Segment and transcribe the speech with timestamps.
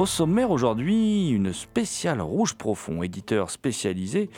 [0.00, 4.30] Au sommaire aujourd'hui, une spéciale Rouge Profond, éditeur spécialisé,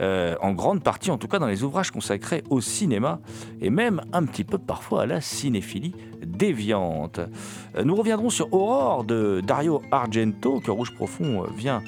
[0.00, 3.20] euh, en grande partie en tout cas dans les ouvrages consacrés au cinéma
[3.60, 5.92] et même un petit peu parfois à la cinéphilie
[6.24, 7.20] déviante.
[7.76, 11.82] Euh, Nous reviendrons sur Aurore de Dario Argento que Rouge Profond euh, vient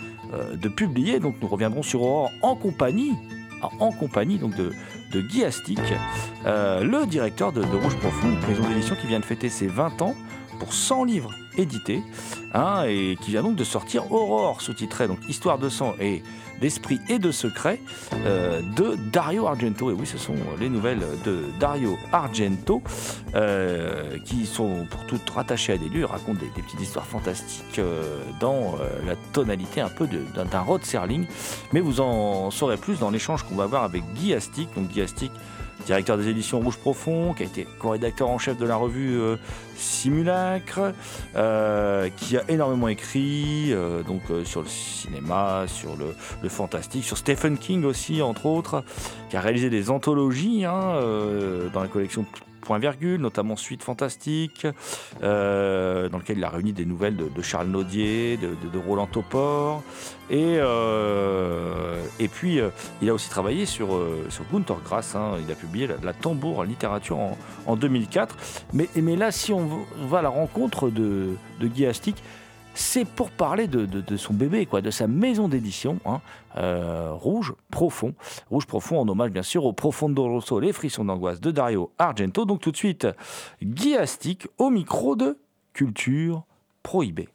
[0.53, 3.13] de publier, donc nous reviendrons sur Aurore en compagnie
[3.81, 5.81] en compagnie de, Guy Astic,
[6.45, 10.03] le directeur de, de Rouge Profond, une maison d'édition qui vient de fêter ses 20
[10.03, 10.15] ans
[10.59, 12.03] pour 100 livres édités,
[12.53, 16.22] hein, et qui vient donc de sortir Aurore, sous-titré donc Histoire de sang et
[16.60, 17.81] d'esprit et de secret
[18.12, 19.91] euh, de Dario Argento.
[19.91, 22.82] Et oui, ce sont les nouvelles de Dario Argento
[23.34, 28.22] euh, qui sont pour toutes rattachées à des lieux, racontent des, petites histoires fantastiques euh,
[28.41, 28.76] dans
[29.06, 31.26] la tonalité un peu d'un Rod Serling.
[31.72, 34.69] Mais vous en saurez plus dans l'échange qu'on va avoir avec Guy Astic.
[34.75, 35.32] Donc Guy Astic,
[35.84, 39.37] directeur des éditions Rouge Profond, qui a été co-rédacteur en chef de la revue euh,
[39.77, 40.93] Simulacre,
[41.37, 44.03] euh, qui a énormément écrit euh,
[44.45, 48.84] sur le cinéma, sur le, fantastique, sur Stephen King aussi entre autres,
[49.31, 51.00] qui a réalisé des anthologies hein,
[51.72, 52.25] dans la collection
[53.19, 54.67] Notamment Suite Fantastique,
[55.23, 59.83] euh, dans lequel il a réuni des nouvelles de, Charles Naudier, de, Roland Topor,
[60.31, 62.71] et, euh, et puis euh,
[63.03, 65.33] il a aussi travaillé sur, sur Gunter Grass, hein.
[65.45, 68.37] il a publié la, tambour en littérature en, en 2004.
[68.73, 72.23] Mais, mais là, si on va à la rencontre de Guy Astic,
[72.75, 76.21] c'est pour parler de, son bébé, quoi, de sa maison d'édition, hein,
[76.57, 78.15] euh, Rouge Profond.
[78.51, 82.45] Rouge Profond en hommage, bien sûr, au Profondo Rosso, les frissons d'angoisse de Dario Argento.
[82.45, 83.07] Donc tout de suite,
[83.63, 85.39] Guy Astic au micro de
[85.73, 86.45] Culture
[86.83, 87.29] Prohibée.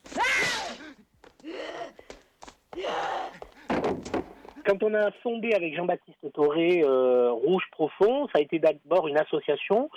[4.65, 9.17] Quand on a fondé avec Jean-Baptiste Toré euh, Rouge Profond, ça a été d'abord une
[9.17, 9.89] association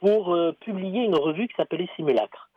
[0.00, 2.47] pour euh, publier une revue qui s'appelait Simulacre.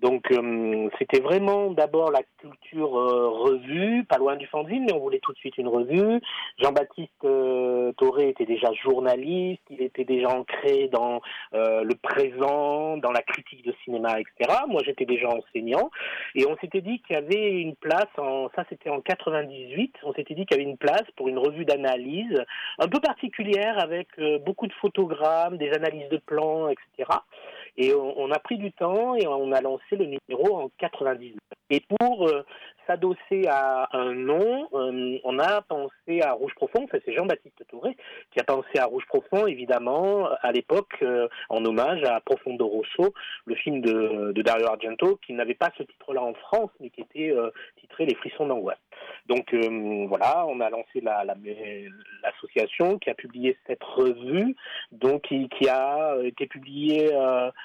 [0.00, 5.00] Donc euh, c'était vraiment d'abord la culture euh, revue, pas loin du fanzine, mais on
[5.00, 6.20] voulait tout de suite une revue.
[6.58, 11.20] Jean-Baptiste euh, Toré était déjà journaliste, il était déjà ancré dans
[11.54, 14.60] euh, le présent, dans la critique de cinéma, etc.
[14.68, 15.90] Moi j'étais déjà enseignant.
[16.36, 20.12] Et on s'était dit qu'il y avait une place, en, ça c'était en 98, on
[20.12, 22.38] s'était dit qu'il y avait une place pour une revue d'analyse
[22.78, 27.10] un peu particulière avec euh, beaucoup de photogrammes, des analyses de plans, etc.
[27.80, 31.38] Et on, a pris du temps et on a lancé le numéro en 99.
[31.70, 32.44] Et pour euh,
[32.86, 37.96] s'adosser à un nom, euh, on a pensé à Rouge Profond, enfin, c'est Jean-Baptiste Touré
[38.32, 43.14] qui a pensé à Rouge Profond, évidemment, à l'époque, euh, en hommage à Profondo Rosso,
[43.44, 47.32] le film de, Dario Argento, qui n'avait pas ce titre-là en France, mais qui était
[47.80, 48.78] titré Les frissons d'angoisse.
[49.26, 49.54] Donc
[50.08, 51.02] voilà, on a lancé
[52.22, 54.56] l'association qui a publié cette revue,
[54.90, 57.10] donc qui, a été publiée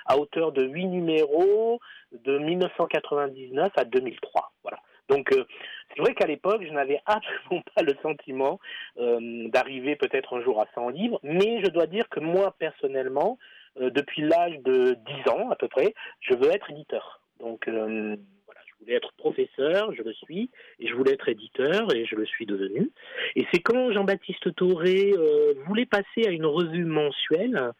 [0.06, 1.80] à hauteur de huit numéros
[2.12, 4.52] de 1999 à 2003.
[4.64, 4.80] Voilà.
[5.10, 8.60] Donc c'est vrai qu'à l'époque, je n'avais absolument pas le sentiment
[8.98, 13.38] d'arriver peut-être un jour à 100 livres, mais je dois dire que moi personnellement,
[13.76, 17.20] depuis l'âge de 10 ans à peu près, je veux être éditeur.
[17.44, 18.16] Donc euh,
[18.46, 22.16] voilà, je voulais être professeur, je le suis, et je voulais être éditeur, et je
[22.16, 22.90] le suis devenu.
[23.36, 27.72] Et c'est quand Jean-Baptiste Touré euh, voulait passer à une revue mensuelle,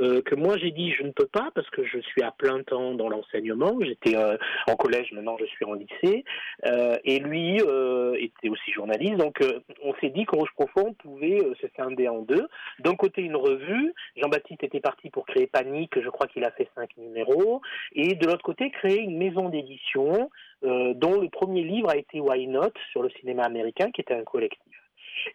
[0.00, 2.62] euh, que moi j'ai dit je ne peux pas parce que je suis à plein
[2.62, 3.78] temps dans l'enseignement.
[3.80, 4.36] J'étais euh,
[4.66, 6.24] en collège, maintenant je suis en lycée.
[6.66, 9.16] Euh, et lui était aussi journaliste.
[9.16, 9.38] Donc
[9.82, 12.46] on s'est dit qu'Rouge Profond pouvait se scinder en deux.
[12.80, 16.68] D'un côté une revue, Jean-Baptiste était parti pour créer Panique, je crois qu'il a fait
[16.74, 17.60] cinq numéros.
[17.92, 20.30] Et de l'autre côté créer une maison d'édition
[20.62, 22.72] dont le premier livre a été Why Not?
[22.92, 24.79] sur le cinéma américain qui était un collectif.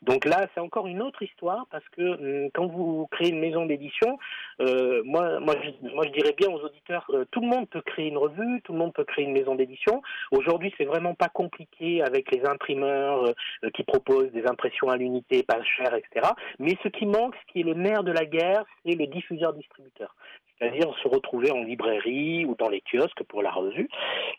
[0.01, 3.65] Donc là, c'est encore une autre histoire parce que hum, quand vous créez une maison
[3.65, 4.17] d'édition,
[4.61, 8.17] euh, moi, moi, je, dirais bien aux auditeurs, euh, tout le monde peut créer une
[8.17, 10.01] revue, tout le monde peut créer une maison d'édition.
[10.31, 15.43] Aujourd'hui, c'est vraiment pas compliqué avec les imprimeurs euh, qui proposent des impressions à l'unité,
[15.43, 16.29] pas cher, etc.
[16.59, 20.15] Mais ce qui manque, ce qui est le nerf de la guerre, c'est le diffuseur-distributeur
[20.57, 23.89] c'est-à-dire se retrouver en librairie ou dans les kiosques pour la revue.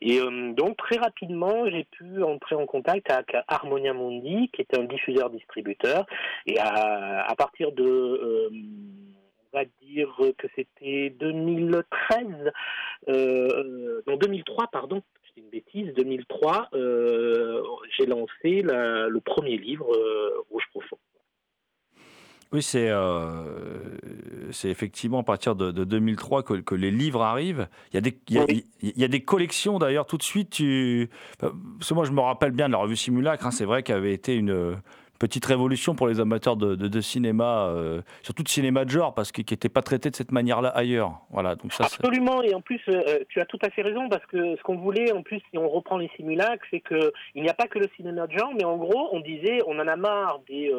[0.00, 4.78] Et euh, donc très rapidement, j'ai pu entrer en contact avec Harmonia Mundi, qui est
[4.78, 6.06] un diffuseur-distributeur,
[6.46, 8.48] et à, partir de euh,
[9.52, 12.26] on va dire que c'était 2013,
[13.08, 15.02] euh, non 2003 pardon,
[15.36, 17.62] une bêtise, 2003, euh,
[17.96, 19.86] j'ai lancé le premier livre
[20.50, 20.96] Rouge Profond.
[22.56, 23.44] Oui, c'est euh,
[24.50, 27.68] c'est effectivement à partir de, 2003 que, que, les livres arrivent.
[27.92, 30.48] Il y a des, il y a, des collections d'ailleurs tout de suite.
[30.48, 31.10] Tu...
[31.38, 33.46] Parce que moi, je me rappelle bien de la revue Simulacre.
[33.46, 34.78] Hein, c'est vrai qu'elle avait été une,
[35.18, 39.44] petite révolution pour les amateurs de, cinéma, euh, surtout de cinéma de genre, parce qu'il
[39.50, 41.20] n'était pas traité de cette manière-là ailleurs.
[41.30, 44.62] Voilà, Absolument, et en plus, euh, tu as tout à fait raison, parce que ce
[44.62, 47.78] qu'on voulait, en plus, si on reprend les simulacres, c'est qu'il n'y a pas que
[47.78, 50.72] le cinéma de genre, mais en gros, on disait, on en a marre des,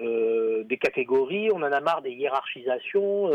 [0.00, 3.30] euh, des catégories, on en a marre des hiérarchisations,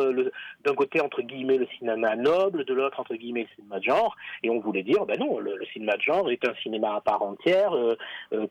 [0.63, 4.15] d'un côté, entre guillemets, le cinéma noble, de l'autre, entre guillemets, le cinéma de genre,
[4.44, 7.01] et on voulait dire, ben non, le, le cinéma de genre est un cinéma à
[7.01, 7.74] part entière,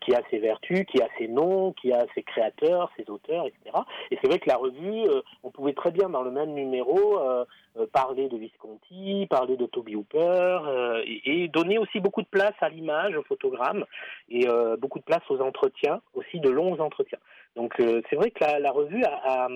[0.00, 3.76] qui a ses vertus, qui a ses noms, qui a ses créateurs, ses auteurs, etc.
[4.10, 7.18] Et c'est vrai que la revue, euh, on pouvait très bien dans le même numéro
[7.18, 7.44] euh,
[7.78, 10.60] euh, parler de Visconti, parler de Toby Hooper,
[11.04, 13.84] et, donner aussi beaucoup de place à l'image, au photogramme,
[14.28, 14.46] et
[14.78, 17.18] beaucoup de place aux entretiens, aussi de longs entretiens.
[17.56, 19.48] Donc c'est vrai que la, revue a, a,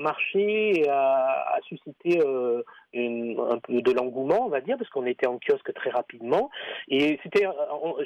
[0.00, 2.18] marché et a, suscité
[2.94, 6.50] un peu de l'engouement, on va dire, parce qu'on était en kiosque très rapidement.
[6.88, 7.46] Et c'était,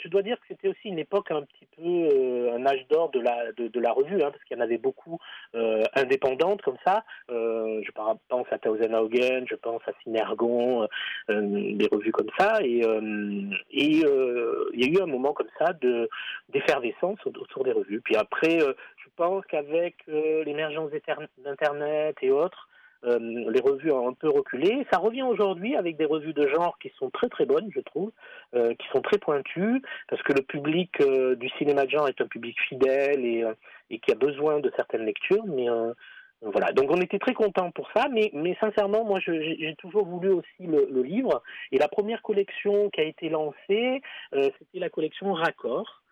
[0.03, 3.11] je dois dire que c'était aussi une époque un petit peu euh, un âge d'or
[3.11, 5.19] de la de, la revue, hein, parce qu'il y en avait beaucoup
[5.55, 7.05] euh, indépendantes comme ça.
[7.31, 10.87] Euh, je pense à Tausenhagen, je pense à Synergon,
[11.29, 12.59] des revues comme ça.
[12.63, 12.81] Et
[13.71, 16.09] et il y a eu un moment comme ça de
[16.49, 18.01] d'effervescence autour des revues.
[18.01, 18.59] Puis après,
[19.17, 20.91] pense qu'avec l'émergence
[21.39, 22.69] d'Internet et autres,
[23.05, 24.87] euh, les revues ont un peu reculé.
[24.91, 28.11] Ça revient aujourd'hui avec des revues de genre qui sont très très bonnes, je trouve,
[28.55, 32.21] euh, qui sont très pointues, parce que le public euh, du cinéma de genre est
[32.21, 35.45] un public fidèle et, qui a besoin de certaines lectures.
[35.47, 35.67] Mais
[36.43, 38.31] voilà, donc on était très contents pour ça, mais
[38.61, 41.43] sincèrement, moi j'ai toujours voulu aussi le, livre.
[41.73, 46.03] Et la première collection qui a été lancée, c'était la collection Raccord.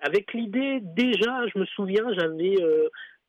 [0.00, 2.54] Avec l'idée, déjà, je me souviens, j'avais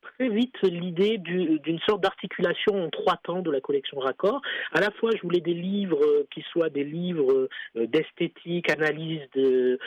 [0.00, 4.40] très vite l'idée d'une sorte d'articulation en trois temps de la collection Raccord.
[4.72, 9.22] À la fois, je voulais des livres euh, qui soient des livres euh, d'esthétique, analyse
[9.36, 9.78] euh,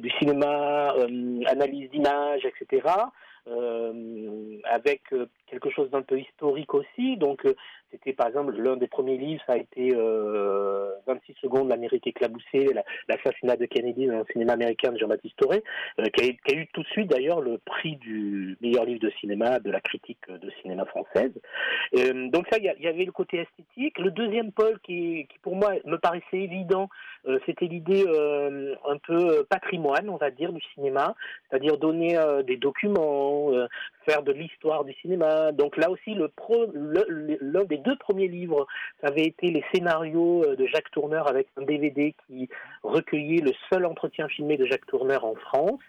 [0.00, 0.94] du cinéma,
[1.46, 2.88] analyse d'image, etc.
[4.64, 5.02] avec
[5.46, 7.16] quelque chose d'un peu historique aussi.
[7.16, 7.42] Donc,
[7.90, 12.68] c'était par exemple l'un des premiers livres, ça a été 26 euh, secondes, l'Amérique éclaboussée,
[13.08, 15.62] l'assassinat de Kennedy dans le cinéma américain de Jean-Baptiste Toré,
[15.98, 19.58] euh, qui, a, eu tout de suite d'ailleurs le prix du meilleur livre de cinéma
[19.58, 21.32] de la critique de cinéma française.
[21.96, 23.98] Euh, donc ça, il y, avait le côté esthétique.
[23.98, 26.88] Le deuxième pôle qui, pour moi me paraissait évident,
[27.44, 28.04] c'était l'idée
[28.88, 31.14] un peu patrimoine, on va dire, du cinéma,
[31.48, 33.50] c'est-à-dire donner des documents,
[34.06, 35.52] faire de l'histoire du cinéma.
[35.52, 36.30] Donc là aussi, le
[37.40, 38.66] l'un des deux premiers livres,
[39.02, 42.48] avait été les scénarios euh, de Jacques Tourneur avec un DVD qui
[42.82, 45.80] recueillait le seul entretien filmé de Jacques Tourneur en France.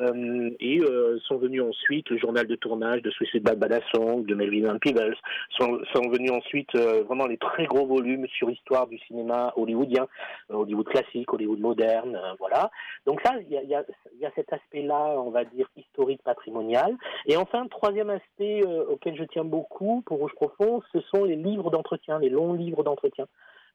[0.00, 4.24] Euh, et euh, sont venus ensuite le journal de tournage de Suicide Bad Badass Song,
[4.24, 5.16] de Melvin Peebles,
[5.58, 5.78] sont,
[6.10, 10.06] venus ensuite euh, vraiment les très gros volumes sur l'histoire du cinéma hollywoodien,
[10.48, 12.70] Hollywood classique, Hollywood moderne, voilà.
[13.06, 16.96] Donc ça, il y, a, y a, cet aspect-là, on va dire, historique, patrimonial.
[17.26, 21.70] Et enfin, troisième aspect auquel je tiens beaucoup pour Rouge Profond, ce sont les livres
[21.70, 23.26] d'entretien, les longs livres d'entretien.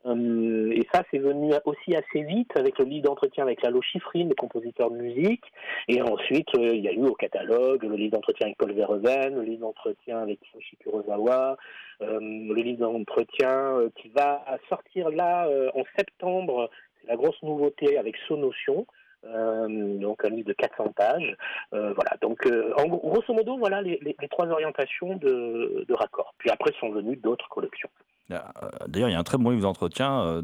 [0.06, 4.28] Euh, et ça, c'est venu aussi assez vite avec le livre d'entretien avec Lalo Schifrin,
[4.28, 5.44] le compositeur de musique.
[5.88, 9.36] Et ensuite, euh, il y a eu au catalogue le livre d'entretien avec Paul Verhoeven,
[9.36, 11.58] le livre d'entretien avec Kiyoshi Kurosawa,
[12.02, 16.70] euh, le livre d'entretien qui va sortir là en septembre.
[17.02, 18.86] C'est la grosse nouveauté avec Sonotion.
[19.26, 21.36] Euh, donc un livre de 400 pages.
[21.74, 22.12] Euh, voilà.
[22.22, 22.46] Donc,
[22.78, 26.34] en grosso modo, voilà les, les, les trois orientations de, de, raccord.
[26.38, 27.90] Puis après sont venues d'autres collections.
[28.32, 28.40] Euh,
[28.88, 30.42] d'ailleurs, il y a un très bon livre d'entretien euh,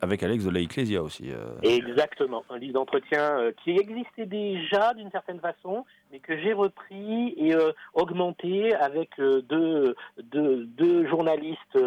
[0.00, 1.30] avec Alex de la Ecclesia aussi.
[1.30, 1.54] Euh.
[1.62, 7.54] Exactement, un livre d'entretien qui existait déjà d'une certaine façon, mais que j'ai repris et
[7.94, 11.78] augmenté avec deux, deux, deux journalistes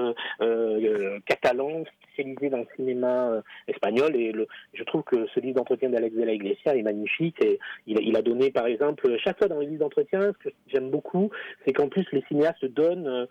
[1.25, 1.83] catalans
[2.15, 4.15] spécialisés dans le cinéma espagnol.
[4.15, 7.37] Et le, je trouve que ce livre d'entretien d'Alex de la Iglesia est magnifique.
[7.43, 10.55] Et il, il, a donné, par exemple, chaque fois dans les livres d'entretien, ce que
[10.67, 11.29] j'aime beaucoup,
[11.65, 13.27] c'est qu'en plus les cinéastes donnent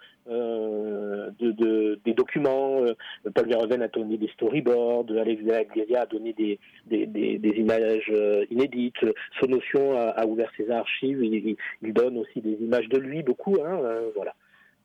[1.52, 2.82] de, de des documents.
[2.82, 2.94] Euh,
[3.34, 9.04] Paul Verhoeven a donné des storyboards, Alex Glesia a donné des, des, images euh, inédites.
[9.40, 13.56] Sonotion a, a, ouvert ses archives, il, donne aussi des images de lui, beaucoup.
[13.64, 14.34] Hein, euh, voilà.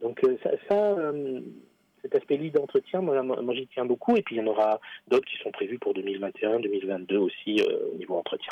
[0.01, 0.95] Donc ça,
[2.01, 4.15] cet aspect lit d'entretien, moi j'y tiens beaucoup.
[4.15, 7.61] Et puis il y en aura d'autres qui sont prévus pour 2021, 2022 aussi
[7.91, 8.49] au niveau entretien.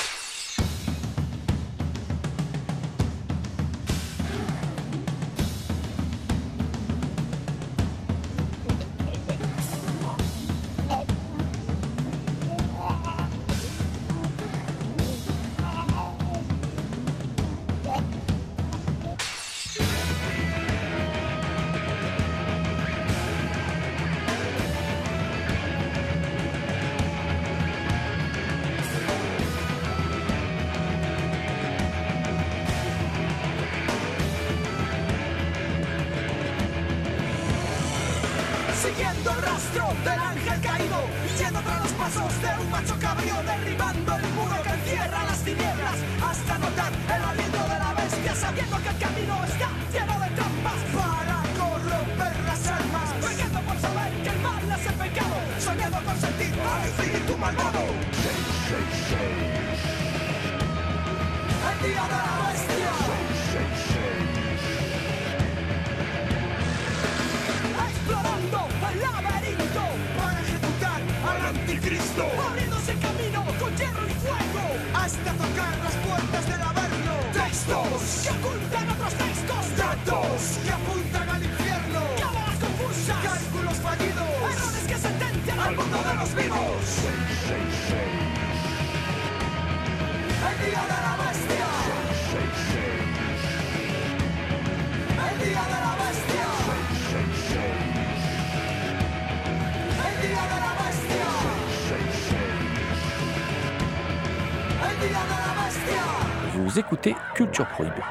[106.77, 108.03] Vous écoutez Culture Prohibée.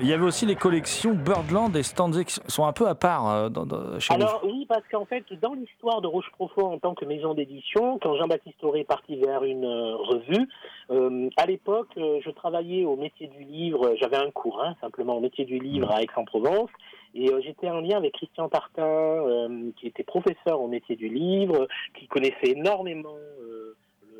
[0.00, 3.28] Il y avait aussi les collections Birdland et Stanzik qui sont un peu à part
[3.28, 6.78] euh, dans, dans, chez Alors oui, parce qu'en fait, dans l'histoire de Roche Profond en
[6.78, 10.48] tant que maison d'édition, quand Jean-Baptiste Auré est parti vers une euh, revue,
[10.90, 15.16] euh, à l'époque, euh, je travaillais au métier du livre, j'avais un cours hein, simplement
[15.16, 16.70] au métier du livre à Aix-en-Provence,
[17.16, 21.66] et j'étais en lien avec Christian Tartin, qui était professeur au métier du livre,
[21.98, 23.16] qui connaissait énormément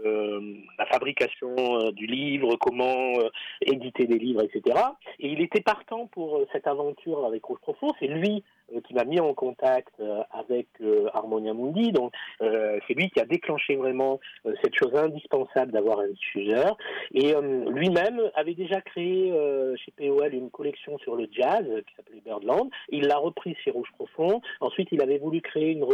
[0.04, 3.28] la fabrication euh, du livre, comment euh,
[3.60, 4.78] éditer des livres, etc.
[5.18, 7.88] Et il était partant pour cette aventure avec Rouge Profond.
[8.00, 8.42] C'est lui
[8.84, 9.94] qui m'a mis en contact
[10.30, 10.68] avec
[11.12, 11.92] Harmonia Mundi.
[11.92, 14.20] Donc, c'est lui qui a déclenché vraiment
[14.62, 16.76] cette chose indispensable d'avoir un diffuseur.
[17.14, 17.34] Et
[17.68, 19.32] lui-même avait déjà créé
[19.76, 22.70] chez POL une collection sur le jazz qui s'appelait Birdland.
[22.90, 24.40] Il l'a repris chez Rouge Profond.
[24.60, 25.86] Ensuite, il avait voulu créer une,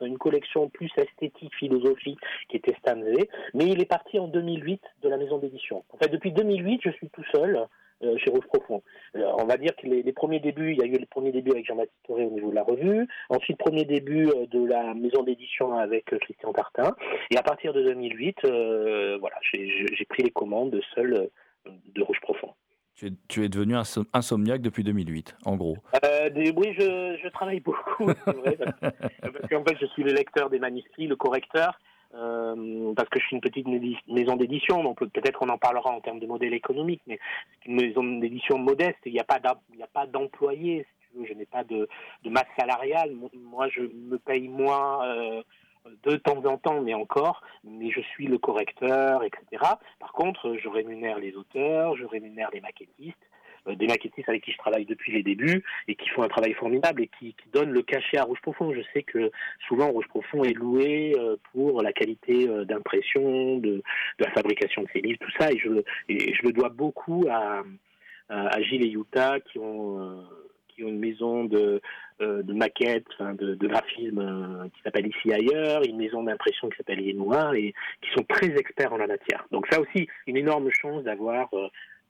[0.00, 3.28] une collection plus esthétique, philosophique, qui était Stanley.
[3.54, 5.84] Mais il est parti en 2008 de la maison d'édition.
[5.92, 7.66] En fait, depuis 2008, je suis tout seul
[8.02, 8.82] euh, chez Rouge Profond.
[9.16, 11.32] Euh, on va dire que les, les, premiers débuts, il y a eu les premiers
[11.32, 14.94] débuts avec Jean-Baptiste Toré au niveau de la revue, ensuite premier début euh, de la
[14.94, 16.94] maison d'édition avec Christian Tartin,
[17.30, 21.30] et à partir de 2008, euh, voilà, j'ai pris les commandes seul
[21.66, 22.54] de Rouge Profond.
[22.94, 23.74] Tu es, tu es, devenu
[24.12, 25.76] insomniaque depuis 2008, en gros.
[26.04, 30.02] Euh, des, oui, je, je, travaille beaucoup, c'est vrai, parce, parce qu'en fait, je suis
[30.02, 31.78] le lecteur des manuscrits, le correcteur,
[32.14, 33.66] euh, parce que je suis une petite
[34.08, 37.18] maison d'édition, donc peut-être qu'on en parlera en termes de modèle économique, mais
[37.52, 41.46] c'est une maison d'édition modeste, il n'y a pas d'employés, si tu veux, je n'ai
[41.46, 41.88] pas de,
[42.24, 45.42] masse salariale, moi je me paye moins euh,
[46.04, 49.62] de temps en temps, mais encore, mais je suis le correcteur, etc.
[49.98, 53.16] Par contre, je rémunère les auteurs, je rémunère les maquettistes,
[53.66, 57.02] des maquettistes avec qui je travaille depuis les débuts et qui font un travail formidable
[57.02, 58.72] et qui, donnent le cachet à Rouge Profond.
[58.72, 59.30] Je sais que
[59.68, 63.82] souvent Rouge Profond est loué euh, pour la qualité euh, d'impression, de,
[64.18, 65.68] la fabrication de ses livres, tout ça, et je,
[66.08, 67.62] je le dois beaucoup à,
[68.28, 70.24] à, Gilles et Yuta qui ont
[70.68, 71.82] qui ont une maison de,
[72.18, 77.52] de maquettes, de, de, graphisme qui s'appelle Ici Ailleurs, une maison d'impression qui s'appelle Noir
[77.52, 79.46] et qui sont très experts en la matière.
[79.50, 81.50] Donc ça aussi, une énorme chance d'avoir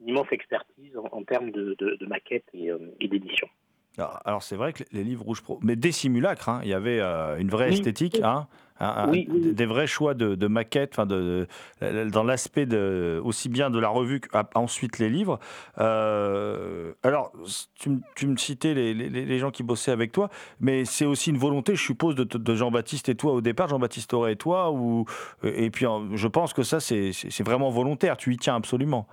[0.03, 3.49] une immense expertise en, termes de, de, maquettes euh, et, d'édition.
[4.25, 6.99] Alors, c'est vrai que les livres rouges pro, mais des simulacres, hein, il y avait
[7.01, 8.47] euh, une vraie esthétique, hein,
[8.81, 11.47] des vrais choix de, maquettes, de,
[11.81, 12.67] dans l'aspect
[13.23, 15.39] aussi bien de la revue qu'ensuite les livres.
[15.79, 17.33] Euh, alors,
[17.75, 21.83] tu, me citais les, gens qui bossaient avec toi, mais c'est aussi une volonté, je
[21.83, 25.05] suppose, de, Jean-Baptiste et toi au départ, Jean-Baptiste Auré et toi, ou,
[25.45, 29.07] et puis je pense que ça c'est vraiment volontaire, tu y tiens absolument.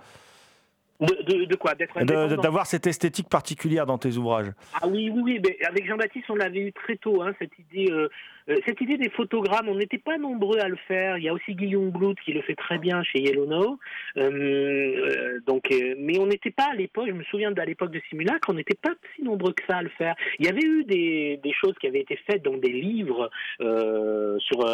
[1.00, 4.52] De, quoi D'avoir cette esthétique particulière dans tes ouvrages.
[4.74, 5.42] Ah oui, oui, oui.
[5.46, 7.90] Mais avec Jean-Baptiste, on l'avait eu très tôt, hein, cette idée.
[7.90, 8.10] Euh, euh,
[8.66, 11.18] cette idée des photogrammes, on n'était pas nombreux à le faire.
[11.18, 13.80] Il y a aussi Guillaume Blout qui le fait très bien chez Yellow Now.
[14.18, 17.08] Euh, donc, mais on n'était pas à l'époque.
[17.08, 19.82] Je me souviens de l'époque de Simulacre, on n'était pas si nombreux que ça à
[19.82, 20.16] le faire.
[20.40, 23.30] Il y avait eu des, choses qui avaient été faites dans des livres
[23.60, 24.66] sur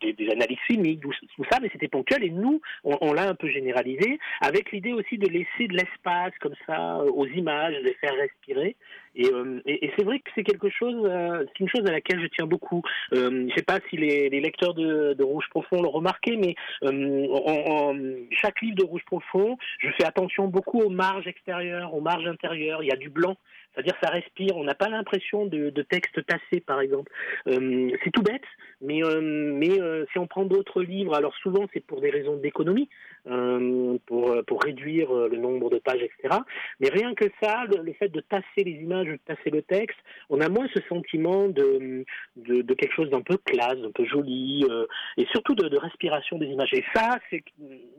[0.00, 1.12] des, analyses filmiques, tout,
[1.50, 2.24] ça, mais c'était ponctuel.
[2.24, 6.54] Et nous, on l'a un peu généralisé avec l'idée aussi de laisser de l'espace comme
[6.66, 8.76] ça euh, aux images, de les faire respirer.
[9.14, 9.60] Et, euh,
[9.96, 12.82] c'est vrai que c'est quelque chose, euh, c'est une chose à laquelle je tiens beaucoup.
[13.12, 17.94] je ne sais pas si les, lecteurs de, Rouge Profond l'ont remarqué, mais en,
[18.30, 22.82] chaque livre de Rouge Profond, je fais attention beaucoup aux marges extérieures, aux marges intérieures.
[22.82, 23.36] Il y a du blanc.
[23.78, 27.12] C'est-à-dire ça respire, on n'a pas l'impression de, texte tassé par exemple.
[27.46, 28.42] c'est tout bête,
[28.80, 29.78] mais, mais
[30.12, 32.88] si on prend d'autres livres, alors souvent c'est pour des raisons d'économie,
[33.24, 36.40] pour, réduire le nombre de pages, etc.
[36.80, 40.40] Mais rien que ça, le, fait de tasser les images, de tasser le texte, on
[40.40, 42.04] a moins ce sentiment de,
[42.36, 44.86] de, quelque chose d'un peu classe, d'un peu joli, euh,
[45.16, 46.72] et surtout de, respiration des images.
[46.72, 47.44] Et ça, c'est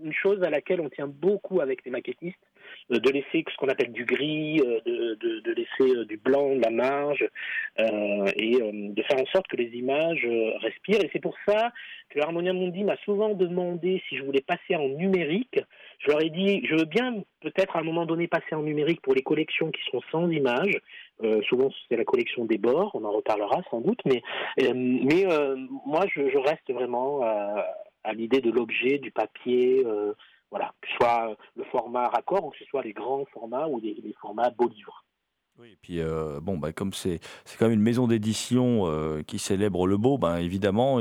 [0.04, 2.49] une chose à laquelle on tient beaucoup avec les maquettistes, euh,
[2.90, 7.28] de laisser ce qu'on appelle du gris, euh, de, laisser du blanc, de la marge,
[7.78, 10.28] et de faire en sorte que les images
[10.62, 11.04] respirent.
[11.04, 11.72] Et c'est pour ça
[12.10, 15.60] que Harmonia Mundi m'a souvent demandé si je voulais passer en numérique.
[16.00, 19.02] Je leur ai dit, je veux bien peut-être à un moment donné passer en numérique
[19.02, 20.80] pour les collections qui sont sans images.
[21.24, 24.22] Euh, souvent c'est la collection des bords, on en reparlera sans doute, mais,
[24.62, 29.84] euh, euh, moi je, reste vraiment à l'idée de l'objet, du papier,
[30.52, 33.80] voilà, que ce soit le format raccord ou que ce soit les grands formats ou
[33.80, 35.04] les, formats beaux livres.
[35.60, 36.00] Oui, et puis
[36.42, 37.20] bon, bah, comme c'est
[37.58, 38.86] quand même une maison d'édition
[39.28, 41.00] qui célèbre le beau, ben évidemment,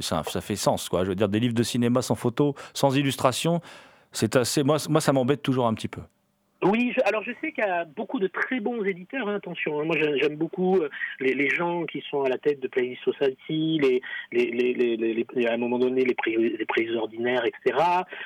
[0.00, 0.88] ça, ça, fait sens.
[0.88, 1.02] Quoi.
[1.02, 3.60] Je veux dire, des livres de cinéma sans photo, sans illustration,
[4.12, 4.62] c'est assez.
[4.62, 6.02] Moi, moi ça m'embête toujours un petit peu.
[6.62, 9.80] Oui, alors je sais qu'il y a beaucoup de très bons éditeurs, hein, attention.
[9.80, 9.84] Hein.
[9.84, 10.88] moi, j'aime beaucoup euh,
[11.20, 14.50] les, gens qui sont à la tête de Playlist Society, les, les,
[14.96, 17.78] les, à un moment donné les prix, les prix ordinaires, etc.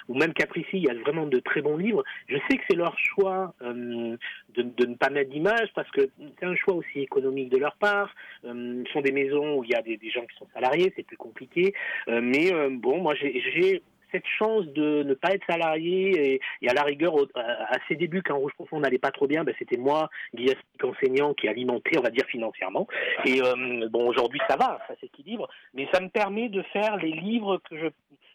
[0.08, 2.04] Ou même Caprici, il y a vraiment de très bons livres.
[2.26, 4.16] Je sais que c'est leur choix euh,
[4.54, 7.76] de, de, ne pas mettre d'image parce que c'est un choix aussi économique de leur
[7.76, 8.14] part.
[8.46, 10.90] Euh, ce sont des maisons où il y a des, des gens qui sont salariés,
[10.96, 11.74] c'est plus compliqué.
[12.08, 13.82] mais bon, moi, j'ai
[14.12, 18.37] cette chance de ne pas être salarié et, à la rigueur, à, ses débuts, quand
[18.37, 22.11] Rouge Profond n'allait pas trop bien, ben, c'était moi, Guillaume enseignant, qui alimentait, on va
[22.11, 22.87] dire, financièrement.
[23.25, 27.12] Et euh, bon, aujourd'hui, ça va, ça s'équilibre, mais ça me permet de faire les
[27.12, 27.87] livres que je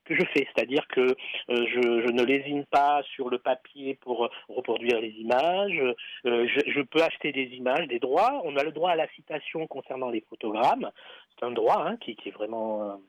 [0.05, 1.13] que je fais, c'est-à-dire que euh,
[1.49, 5.77] je, ne lésine pas sur le papier pour reproduire les images,
[6.25, 9.67] euh, je, peux acheter des images, des droits, on a le droit à la citation
[9.67, 10.91] concernant les photogrammes,
[11.37, 13.01] c'est un droit hein, qui, est vraiment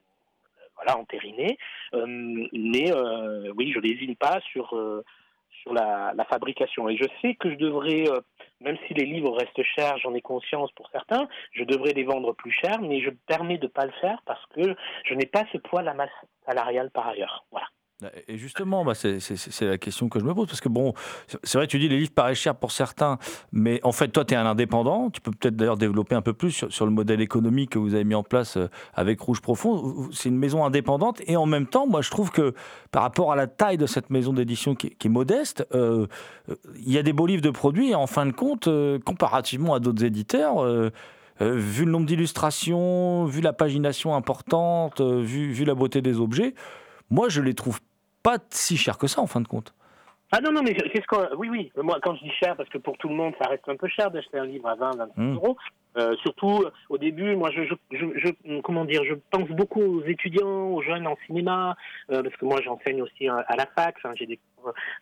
[0.78, 1.58] voilà, entériné.
[1.94, 5.04] Euh, mais euh, oui, je n'hésite pas sur, euh,
[5.62, 6.88] sur la, fabrication.
[6.88, 8.04] Et je sais que je devrais,
[8.60, 12.32] même si les livres restent chers, j'en ai conscience pour certains, je devrais les vendre
[12.32, 15.26] plus cher, mais je me permets de ne pas le faire parce que je n'ai
[15.26, 16.10] pas ce poids de la masse
[16.46, 17.44] salariale par ailleurs.
[17.50, 17.66] Voilà.
[18.28, 20.94] Et justement, bah c'est la question que je me pose, parce que bon,
[21.42, 23.18] c'est vrai, tu dis les livres paraissent chers pour certains,
[23.50, 26.32] mais en fait, toi, tu es un indépendant, tu peux peut-être d'ailleurs développer un peu
[26.32, 30.08] plus sur, le modèle économique que vous avez mis en place euh, avec Rouge Profond.
[30.12, 32.54] C'est une maison indépendante, et en même temps, moi, je trouve que
[32.92, 36.06] par rapport à la taille de cette maison d'édition qui, est modeste, euh,
[36.50, 38.68] euh, il y a des beaux livres de produits, et en fin de compte,
[39.04, 40.62] comparativement à d'autres éditeurs,
[41.40, 46.54] vu le nombre d'illustrations, vu la pagination importante, vu, vu la beauté des objets,
[47.10, 47.80] moi je les trouve
[48.28, 49.72] pas si chers que ça en fin de compte.
[50.30, 51.26] Ah non, non, mais c'est ce qu'on.
[51.38, 51.72] Oui, oui.
[51.82, 53.88] Moi, quand je dis cher, parce que pour tout le monde, ça reste un peu
[53.88, 55.34] cher d'acheter un livre à 20, 25 Mm.
[55.36, 55.56] euros.
[55.96, 59.80] Euh, surtout euh, au début, moi, je, je, je, je- comment dire, je pense beaucoup
[59.80, 61.76] aux étudiants, aux jeunes en cinéma,
[62.12, 63.96] euh, parce que moi, j'enseigne aussi à, la fac.
[64.16, 64.38] J'ai des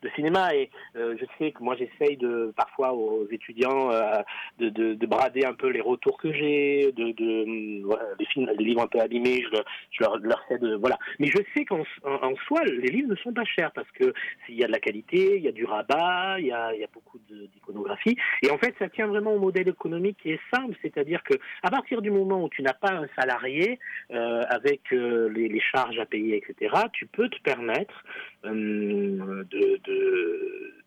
[0.03, 4.23] de cinéma et euh, je sais que moi, j'essaye de parfois aux étudiants euh,
[4.59, 8.25] de, de, de brader un peu les retours que j'ai, de, de hum, voilà, des
[8.27, 9.43] films, des livres un peu abîmés.
[9.43, 9.65] Je, leur-
[10.01, 10.99] leur, leur sais de voilà.
[11.19, 14.13] Mais je sais qu'en en, en soi, les livres ne sont pas chers parce que
[14.45, 16.81] s'il y a de la qualité, il y a du rabat, il y a, il
[16.81, 18.17] y a beaucoup d'iconographie.
[18.43, 21.71] Et en fait, ça tient vraiment au modèle économique qui est simple, c'est-à-dire que à
[21.71, 23.79] partir du moment où tu n'as pas un salarié
[24.13, 28.05] euh, avec euh, les, les charges à payer, etc., tu peux te permettre
[28.45, 29.45] euh,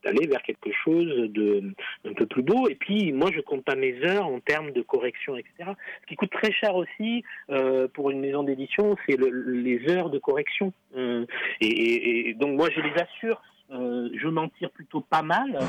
[0.04, 1.64] d'aller vers quelque chose de
[2.06, 2.68] un peu plus beau.
[2.70, 5.72] Et puis, moi, je compte pas mes heures en termes de correction, etc.
[6.02, 10.10] Ce qui coûte très cher aussi euh, pour une maison d'édition, c'est le- les heures
[10.10, 10.74] de correction.
[10.96, 11.26] Euh,
[11.62, 13.42] et donc, moi, je les assure,
[13.72, 15.60] euh, je m'en tire plutôt pas mal.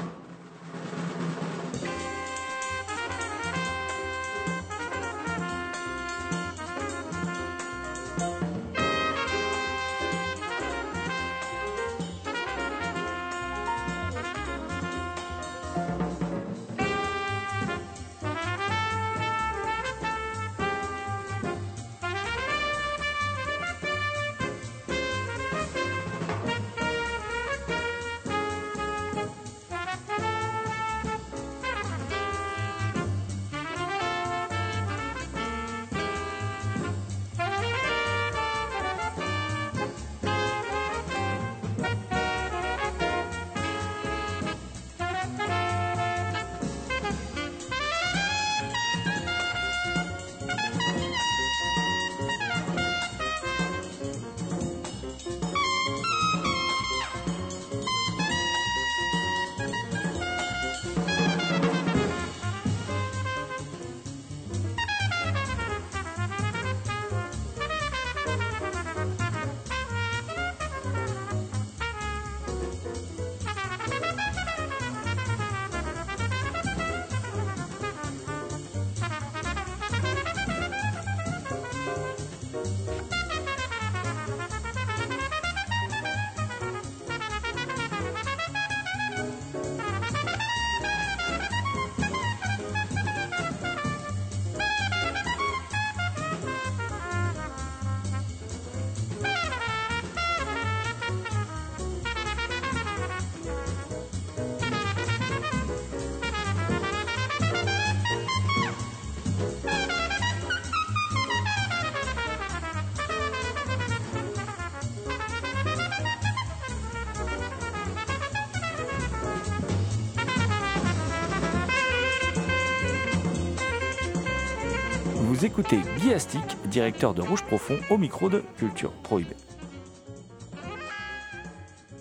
[125.50, 129.34] Écoutez Guy Astic, directeur de Rouge Profond, au micro de Culture Prohibée.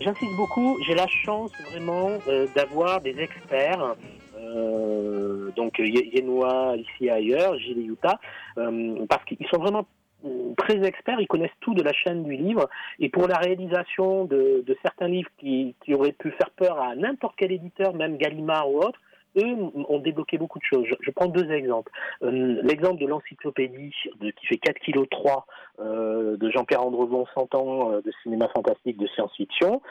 [0.02, 3.96] J'insiste beaucoup, j'ai la chance vraiment euh, d'avoir des experts,
[4.40, 8.20] euh, donc Ye- Yenois ici et ailleurs, Gilles et Utah,
[8.58, 9.86] euh, parce qu'ils sont vraiment
[10.26, 14.26] euh, très experts, ils connaissent tout de la chaîne du livre, et pour la réalisation
[14.26, 18.78] de, certains livres qui auraient pu faire peur à n'importe quel éditeur, même Gallimard ou
[18.78, 19.00] autre,
[19.38, 19.58] eux
[19.90, 20.86] ont débloqué beaucoup de choses.
[21.02, 21.92] Je, prends deux exemples.
[22.24, 23.94] Euh, L'exemple de l'encyclopédie
[24.38, 25.46] qui fait 4 kg 3
[25.80, 29.82] euh, de Jean-Pierre Andrevon, 100 ans euh, de cinéma fantastique, de science-fiction.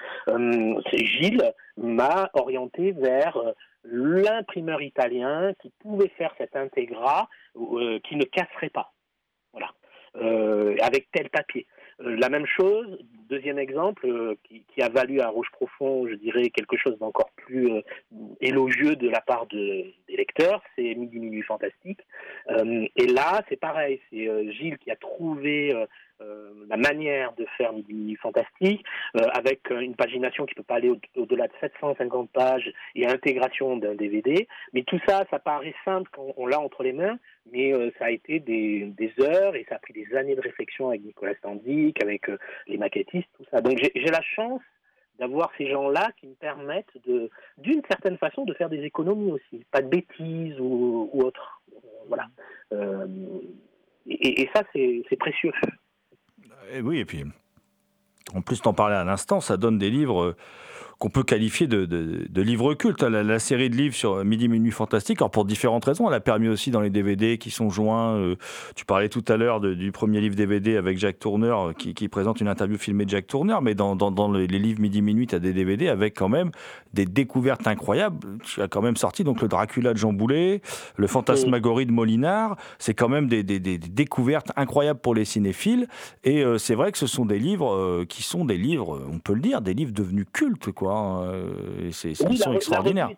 [0.93, 3.39] Gilles m'a orienté vers
[3.85, 8.93] l'imprimeur italien qui pouvait faire cet intégrat euh, qui ne casserait pas.
[9.53, 9.73] Voilà.
[10.81, 11.67] Avec tel papier.
[12.01, 16.51] Euh, la même chose, deuxième exemple, euh, qui, a valu à Rouge Profond, je dirais,
[16.51, 17.81] quelque chose d'encore plus euh,
[18.41, 22.01] élogieux de la part de- des lecteurs, c'est Midi Minuit Fantastique.
[22.97, 25.75] Et là, c'est pareil, c'est Gilles qui a trouvé
[26.69, 28.85] la manière de faire Midi Fantastique,
[29.17, 33.07] euh, avec euh, une pagination qui peut pas aller au- au-delà de 750 pages et
[33.07, 34.47] intégration d'un DVD.
[34.73, 37.19] Mais tout ça, ça paraît simple quand on l'a entre les mains,
[37.53, 40.89] mais euh, ça a été des, heures et ça a pris des années de réflexion
[40.89, 43.61] avec Nicolas Standic, avec euh, les maquettistes, tout ça.
[43.61, 44.61] Donc j'ai la chance
[45.19, 46.97] d'avoir ces gens-là qui me permettent
[47.59, 51.61] d'une certaine façon, de faire des économies aussi, pas de bêtises ou, ou autre.
[51.73, 51.79] Euh,
[52.09, 52.27] Voilà.
[52.73, 53.07] Euh,
[54.07, 55.53] et, ça, c'est précieux.
[56.73, 57.25] Et oui, et puis,
[58.35, 60.37] en plus, t'en parlais à l'instant, ça donne des livres euh,
[60.99, 63.03] qu'on peut qualifier de, livre culte.
[63.03, 66.49] La, série de livres sur Midi Minuit Fantastique, alors pour différentes raisons, elle a permis
[66.49, 68.17] aussi dans les DVD qui sont joints.
[68.17, 68.35] Euh,
[68.75, 72.41] tu parlais tout à l'heure du premier livre DVD avec Jack Tourner euh, qui, présente
[72.41, 75.53] une interview filmée de Jack Tourner, mais dans, les, livres Midi Minuit, tu as des
[75.53, 76.51] DVD avec quand même
[76.95, 78.19] des découvertes incroyables.
[78.43, 80.63] Tu as quand même sorti donc le Dracula de Jean Boulet,
[80.97, 82.57] le Fantasmagorie de Molinard.
[82.79, 85.87] C'est quand même des, découvertes incroyables pour les cinéphiles.
[86.25, 89.35] Et euh, c'est vrai que ce sont des livres qui sont des livres, on peut
[89.35, 90.88] le dire, des livres devenus cultes, quoi.
[90.91, 91.43] Hein,
[91.93, 93.11] c'est, ils sont extraordinaires.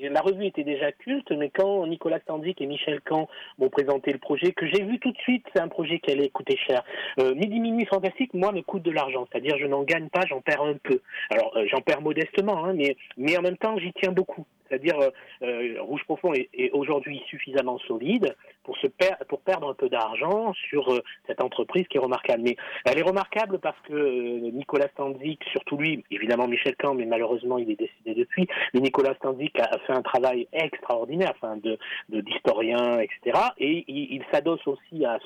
[0.00, 4.18] La revue, était déjà culte, mais quand Nicolas Tandic et Michel Camp m'ont présenté le
[4.18, 6.84] projet, que j'ai vu tout de suite, c'est un projet qui allait coûter cher.
[7.18, 10.40] Euh, Midi Minuit Fantastique, moi, me coûte de l'argent, c'est-à-dire je n'en gagne pas, j'en
[10.40, 11.00] perds un peu.
[11.30, 14.46] Alors, euh, j'en perds modestement, hein, mais, mais en même temps, j'y tiens beaucoup.
[14.68, 15.10] C'est-à-dire, euh,
[15.42, 18.86] euh, Rouge Profond est, aujourd'hui suffisamment solide pour, se
[19.28, 22.42] pour perdre un peu d'argent sur cette entreprise qui est remarquable.
[22.42, 27.58] Mais elle est remarquable parce que Nicolas Stanzik, surtout lui, évidemment Michel Camp, mais malheureusement
[27.58, 33.38] il est décédé depuis, mais Nicolas Stanzik a, un travail extraordinaire, enfin, de d'historien, etc.
[33.58, 35.18] Et il, s'adosse aussi à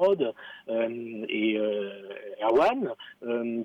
[0.00, 0.34] Softprod
[1.28, 1.58] et
[2.42, 2.94] Erwan,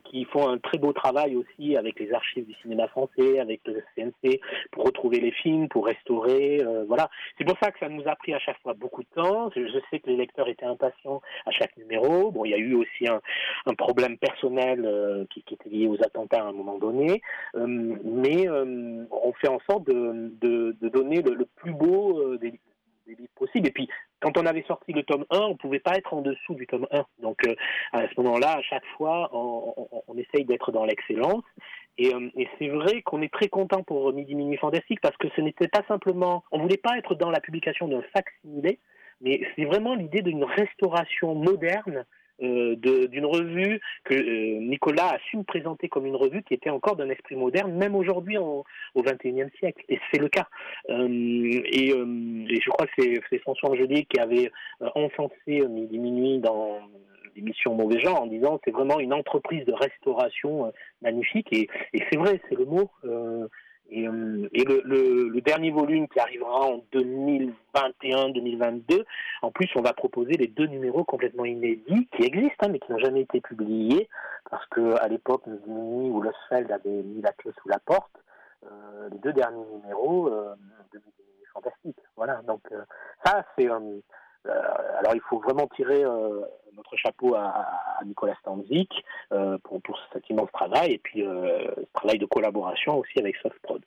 [0.04, 3.84] qui font un très beau travail aussi avec les archives du cinéma français, avec le
[3.96, 4.40] CNC,
[4.72, 6.62] pour retrouver les films, pour restaurer.
[6.62, 7.10] Euh, voilà.
[7.38, 9.50] C'est pour ça que ça nous a pris à chaque fois beaucoup de temps.
[9.56, 12.32] Je, sais que les lecteurs étaient impatients à chaque numéro.
[12.32, 13.22] Bon, il y a eu aussi un,
[13.76, 17.22] problème personnel euh, qui, était lié aux attentats à un moment donné.
[17.56, 22.60] Euh, mais on fait en sorte de, donner le, plus beau des,
[23.08, 23.68] livres possibles.
[23.68, 23.90] Et puis,
[24.22, 26.88] quand on avait sorti le tome 1, on pouvait pas être en dessous du tome
[26.92, 27.06] 1.
[27.22, 27.42] Donc,
[27.92, 29.74] à ce moment-là, à chaque fois, on,
[30.08, 31.44] on essaye d'être dans l'excellence.
[32.02, 35.42] Euh, et, c'est vrai qu'on est très content pour Midi Minuit Fantastique parce que ce
[35.42, 38.80] n'était pas simplement, on voulait pas être dans la publication d'un facsimilé,
[39.22, 42.06] mais c'est vraiment l'idée d'une restauration moderne
[42.42, 46.96] euh, d'une revue que euh, Nicolas a su présenter comme une revue qui était encore
[46.96, 48.64] d'un esprit moderne, même aujourd'hui au
[48.98, 49.84] XXIe siècle.
[49.90, 50.48] Et c'est le cas.
[50.90, 54.52] et, je crois que c'est François Angelier qui avait
[54.96, 56.82] encensé Midi Minuit dans
[57.36, 60.70] l'émission Mauvais Genre en disant c'est vraiment une entreprise de restauration euh,
[61.02, 61.68] magnifique et,
[62.10, 62.90] c'est vrai, c'est le mot.
[63.94, 69.06] Euh, et, euh, le, dernier volume qui arrivera en 2021-2022,
[69.44, 72.92] en plus on va proposer les deux numéros complètement inédits qui existent hein, mais qui
[72.92, 74.10] n'ont jamais été publiés
[74.50, 78.12] parce que à l'époque Mini ou Losfeld avait mis la clé sous la porte.
[79.12, 81.00] les deux derniers numéros de
[81.54, 82.00] fantastique.
[82.16, 82.62] Voilà, donc
[83.24, 83.70] ça c'est
[85.00, 86.04] alors il faut vraiment tirer
[86.76, 87.66] notre chapeau à,
[88.06, 88.92] Nicolas Stanzik
[89.32, 89.82] euh, pour,
[90.14, 93.84] cet immense travail et puis euh, ce travail de collaboration aussi avec Softprod.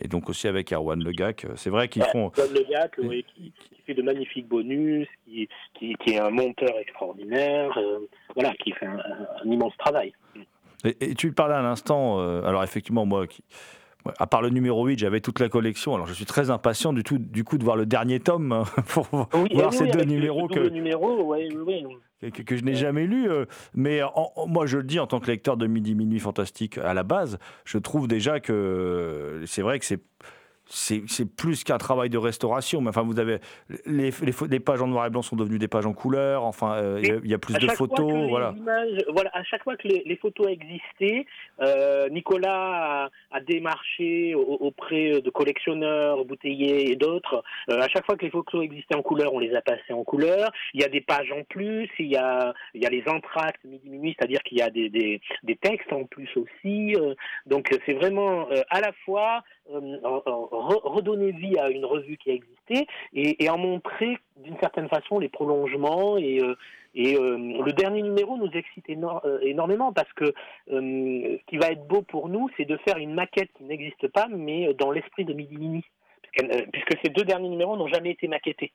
[0.00, 1.46] et donc aussi avec Erwan Legac.
[1.56, 2.30] C'est vrai qu'ils font.
[2.36, 2.96] Erwan Legac,
[3.34, 3.52] qui,
[3.86, 5.48] fait de magnifiques bonus, qui,
[5.80, 7.98] est un monteur extraordinaire, euh,
[8.34, 9.00] voilà, qui fait un,
[9.44, 10.12] immense travail.
[10.84, 13.44] Et, tu parlais à l'instant, alors effectivement, moi, qui,
[14.18, 15.94] à part le numéro 8, j'avais toute la collection.
[15.94, 18.64] Alors je suis très impatient du, tout, du coup de voir le dernier tome hein,
[18.88, 19.06] pour
[19.52, 20.68] voir ces deux numéros que,
[22.28, 23.30] que, je n'ai jamais lus.
[23.30, 24.00] Euh, mais
[24.46, 27.38] moi je le dis en tant que lecteur de Midi Minuit Fantastique à la base,
[27.64, 30.00] je trouve déjà que c'est vrai que c'est
[30.70, 32.80] c'est plus qu'un travail de restauration.
[32.80, 33.38] Mais enfin, vous avez
[33.86, 34.10] les,
[34.48, 36.44] les, pages en noir et blanc sont devenues des pages en couleur.
[36.44, 38.28] Enfin, euh, il y, a plus de photos.
[38.28, 38.54] Voilà.
[39.12, 39.30] voilà.
[39.32, 41.26] À chaque fois que les, photos existaient,
[41.60, 47.42] euh, Nicolas a, démarché auprès de collectionneurs, bouteillers et d'autres.
[47.70, 50.04] Euh, à chaque fois que les photos existaient en couleur, on les a passées en
[50.04, 50.50] couleur.
[50.74, 51.88] Il y a des pages en plus.
[51.98, 54.88] Il y a, il y a les entractes midi minuit, c'est-à-dire qu'il y a des,
[54.88, 56.94] des, des, textes en plus aussi.
[57.46, 63.48] donc c'est vraiment à la fois redonner vie à une revue qui a existé et,
[63.48, 66.54] en montrer d'une certaine façon les prolongements et, euh,
[66.96, 70.32] euh, le dernier numéro nous excite euh, énormément parce que
[70.66, 74.26] ce qui va être beau pour nous, c'est de faire une maquette qui n'existe pas,
[74.28, 75.84] mais dans l'esprit de Midi Mini,
[76.72, 78.72] puisque ces deux derniers numéros n'ont jamais été maquettés.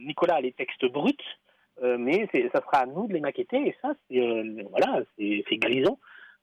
[0.00, 1.16] Nicolas a les textes bruts,
[1.82, 4.20] mais ça sera à nous de les maqueter et ça, c'est
[4.70, 5.98] voilà, c'est grisant.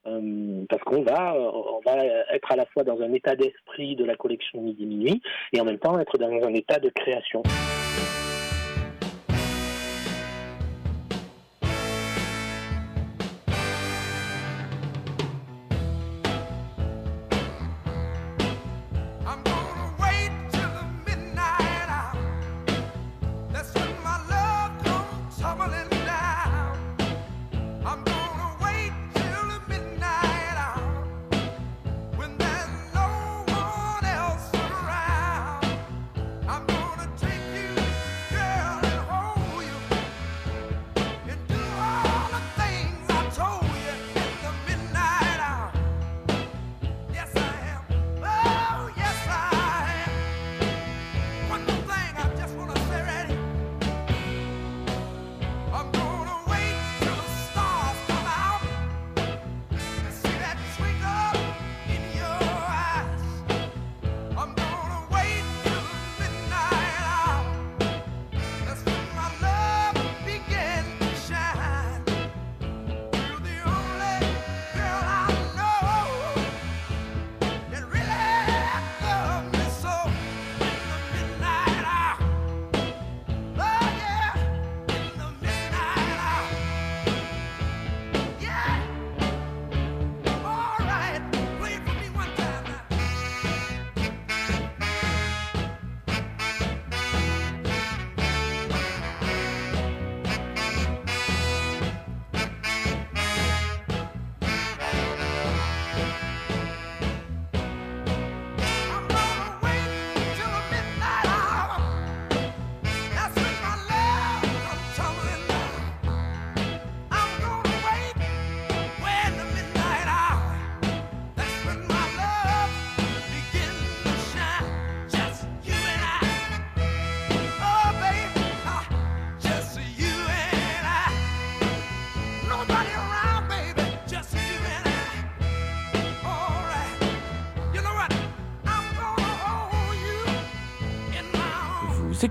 [0.08, 4.06] Euh, parce qu'on va, on va être à la fois dans un état d'esprit de
[4.06, 5.22] la collection Midi Minuit
[5.54, 7.44] et en même temps être dans un état de création.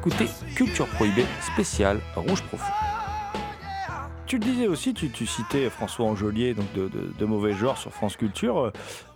[0.07, 2.73] Vous écoutez Culture Prohibée spéciale Rouge Profond.
[4.25, 8.71] Tu le disais aussi, tu, citais François Angelier, donc de, Mauvais Genre sur France Culture.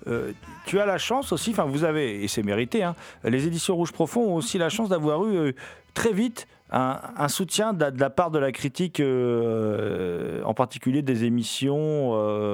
[0.09, 0.33] Euh,
[0.67, 3.93] tu as la chance aussi, enfin vous avez, et c'est mérité, hein, les éditions Rouge
[3.93, 5.53] Profond ont aussi la chance d'avoir eu euh,
[5.95, 12.11] très vite un, soutien de la, part de la critique, euh, en particulier des émissions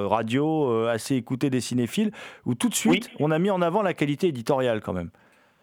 [0.07, 2.11] radio assez écoutées des cinéphiles,
[2.45, 5.09] où tout de suite on a mis en avant la qualité éditoriale quand même.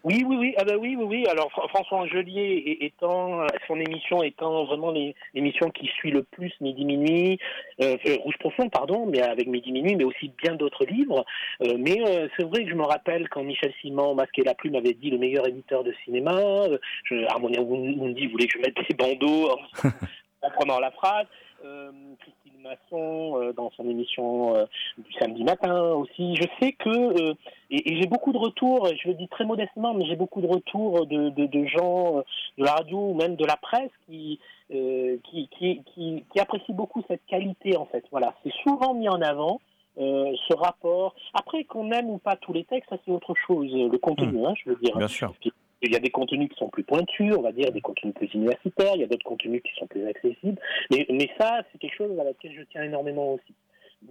[0.05, 0.55] Oui, oui, oui.
[0.59, 1.27] Ah bah oui, oui, oui.
[1.29, 7.39] Alors François Angelier étant son émission étant vraiment l'émission qui suit le plus Midi Minuit,
[7.81, 11.25] euh, euh, Rouge Profond, pardon, mais avec Midi Minuit, mais aussi bien d'autres livres.
[11.63, 11.97] Euh, mais
[12.37, 15.17] c'est vrai que je me rappelle quand Michel Simon, Masqué la plume, avait dit le
[15.17, 16.39] meilleur éditeur de cinéma.
[17.05, 19.53] Je, Harmonia voulait que je mette des bandeaux
[20.43, 21.27] en prenant la phrase.
[22.65, 24.65] Masson euh, dans son émission euh,
[24.99, 26.35] du samedi matin aussi.
[26.37, 27.35] Je sais que, euh,
[27.71, 31.07] et, j'ai beaucoup de retours, je le dis très modestement, mais j'ai beaucoup de retours
[31.07, 32.23] de, de, gens
[32.59, 37.25] de la radio ou même de la presse qui, qui, qui, qui, apprécient beaucoup cette
[37.27, 38.05] qualité en fait.
[38.11, 39.61] Voilà, c'est souvent mis en avant.
[39.97, 41.15] ce rapport.
[41.35, 43.71] Après, qu'on aime ou pas tous les textes, ça c'est autre chose.
[43.73, 44.47] Le contenu, mmh.
[44.47, 44.97] hein, je veux dire.
[44.97, 45.33] Bien sûr.
[45.83, 48.33] Il y a des contenus qui sont plus pointus, on va dire, des contenus plus
[48.35, 50.61] universitaires, il y a d'autres contenus qui sont plus accessibles.
[50.91, 53.55] Mais, mais ça, c'est quelque chose à laquelle je tiens énormément aussi.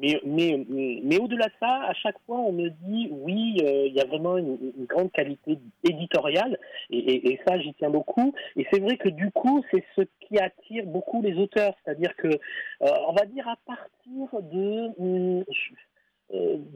[0.02, 0.65] Mais, mais,
[1.04, 4.06] mais au-delà de ça, à chaque fois, on me dit oui, euh, il y a
[4.06, 6.58] vraiment une, grande qualité éditoriale,
[6.89, 8.34] et, et, ça, j'y tiens beaucoup.
[8.56, 12.28] Et c'est vrai que du coup, c'est ce qui attire beaucoup les auteurs, c'est-à-dire que,
[12.28, 15.43] euh, on va dire à partir de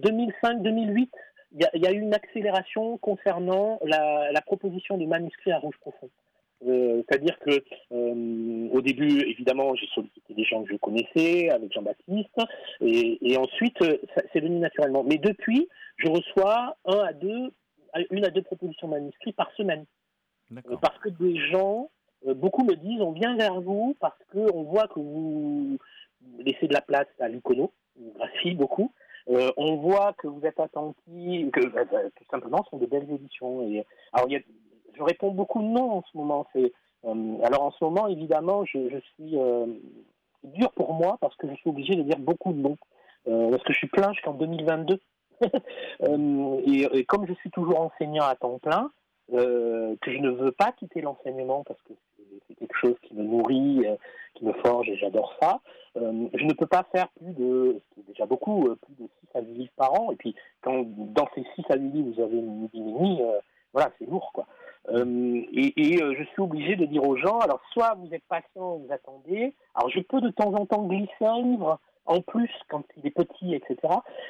[0.02, 1.08] 2005-2008, hum,
[1.54, 6.10] il y, a eu une accélération concernant la, proposition de manuscrits à rouge profond.
[6.66, 11.72] Euh, c'est-à-dire que euh, au début, évidemment, j'ai sollicité des gens que je connaissais avec
[11.72, 12.42] Jean-Baptiste,
[12.82, 13.98] et, ensuite, euh,
[14.34, 15.04] c'est venu naturellement.
[15.04, 17.52] Mais depuis, je reçois un à deux,
[18.12, 19.86] une à deux propositions de manuscrits par semaine,
[20.82, 21.90] parce que des gens,
[22.26, 25.78] beaucoup me disent, on vient vers vous parce qu'on voit que vous
[26.40, 28.92] laissez de la place à l'icono, vous graphiez beaucoup,
[29.30, 32.86] euh, on voit que vous êtes attentif, que euh, euh, tout simplement, ce sont de
[32.86, 33.62] belles éditions.
[33.64, 36.48] Et, alors, je réponds beaucoup non en ce moment.
[36.54, 36.72] C'est,
[37.04, 39.38] alors, en ce moment, évidemment, je, suis
[40.44, 42.78] dur pour moi parce que je suis obligé de dire beaucoup de non.
[43.26, 45.00] parce que je suis plein jusqu'en 2022.
[46.66, 48.92] et, comme je suis toujours enseignant à temps plein,
[49.32, 51.94] que je ne veux pas quitter l'enseignement parce que
[52.48, 53.86] c'est quelque chose qui me nourrit,
[54.38, 55.60] qui me forge et j'adore ça.
[55.98, 59.38] Euh, je ne peux pas faire plus de, c'est déjà beaucoup, euh, plus de 6
[59.38, 60.12] à 8 livres par an.
[60.12, 63.40] Et puis, quand dans ces 6 à 8 livres, vous avez une mini, euh,
[63.74, 64.46] voilà, c'est lourd, quoi.
[64.90, 69.54] et, je suis obligé de dire aux gens, alors soit vous êtes patient, vous attendez.
[69.76, 73.12] Alors, je peux de temps en temps glisser un livre en plus quand il est
[73.12, 73.78] petit, etc.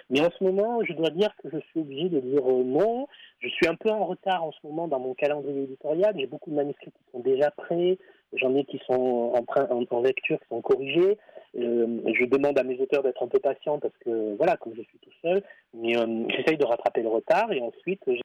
[0.09, 3.07] Mais en ce moment, je dois dire que je suis obligé de dire non.
[3.39, 6.15] Je suis un peu en retard en ce moment dans mon calendrier éditorial.
[6.17, 7.99] J'ai beaucoup de manuscrits qui sont déjà prêts.
[8.33, 11.17] J'en ai qui sont en, en, lecture, qui sont corrigés.
[11.57, 14.81] Euh, je demande à mes auteurs d'être un peu patients parce que, voilà, comme je
[14.81, 15.41] suis tout seul,
[15.73, 18.21] mais euh, j'essaye de rattraper le retard et ensuite, j'ai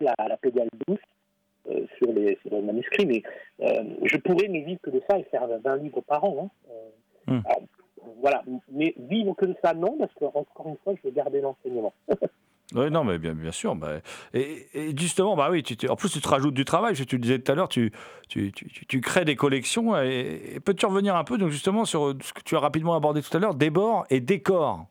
[0.00, 0.98] la, la pédale douce
[1.70, 3.22] euh, sur, les, sur les manuscrits, mais
[3.60, 6.50] je pourrais ne vivre que de ça et faire 20 livres par an.
[6.68, 6.72] Hein.
[7.28, 7.40] Hmm.
[8.20, 8.42] voilà,
[8.72, 11.92] mais vivre que de ça, non, parce que, encore une fois, je veux garder l'enseignement.
[12.74, 13.74] Oui, non, mais bien, sûr.
[13.74, 14.00] Bah,
[14.32, 16.94] et, justement, bah oui, tu, en plus, tu te rajoutes du travail.
[16.94, 17.92] Tu le disais tout à l'heure, tu,
[18.28, 19.96] tu, tu, crées des collections.
[20.00, 23.36] Et, peux-tu revenir un peu, donc justement, sur ce que tu as rapidement abordé tout
[23.36, 24.86] à l'heure, débord et décor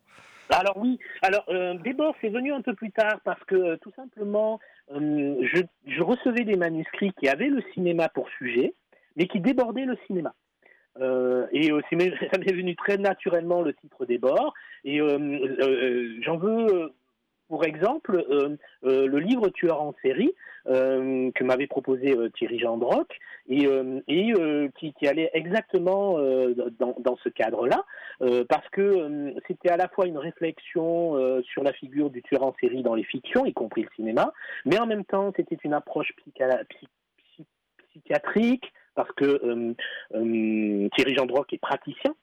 [0.50, 3.92] alors oui, alors euh, débord c'est venu un peu plus tard parce que euh, tout
[3.96, 4.60] simplement
[4.92, 8.74] euh, je, je, recevais des manuscrits qui avaient le cinéma pour sujet,
[9.16, 10.34] mais qui débordaient le cinéma.
[11.52, 14.52] et ça m'est venu très naturellement le titre débord.
[14.84, 16.92] Et j'en veux
[17.52, 20.32] pour exemple, euh, euh, le livre Tueur en série
[20.68, 23.14] euh, que m'avait proposé Thierry Gendroc
[23.46, 23.68] et,
[24.08, 24.32] et
[24.78, 26.16] qui, allait exactement
[26.78, 27.84] dans, ce cadre-là,
[28.48, 32.82] parce que c'était à la fois une réflexion sur la figure du tueur en série
[32.82, 34.32] dans les fictions, y compris le cinéma,
[34.64, 36.14] mais en même temps c'était une approche
[37.90, 39.74] psychiatrique, parce que
[40.94, 42.14] Thierry Gendroc est praticien,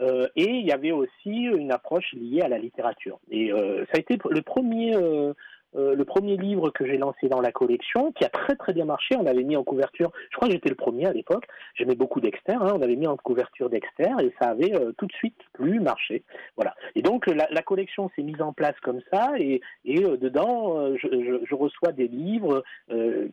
[0.00, 3.18] euh, et il y avait aussi une approche liée à la littérature.
[3.30, 5.34] Et euh, ça a été le premier euh,
[5.76, 8.84] euh, le premier livre que j'ai lancé dans la collection, qui a très très bien
[8.84, 11.94] marché, on avait mis en couverture, je crois que j'étais le premier à l'époque, j'aimais
[11.94, 15.12] beaucoup Dexter, hein, on avait mis en couverture Dexter et ça avait euh, tout de
[15.12, 16.22] suite plus marché.
[16.56, 16.74] Voilà.
[16.94, 21.44] Et donc la, collection s'est mise en place comme ça et, et euh, dedans je,
[21.44, 22.62] je, reçois des livres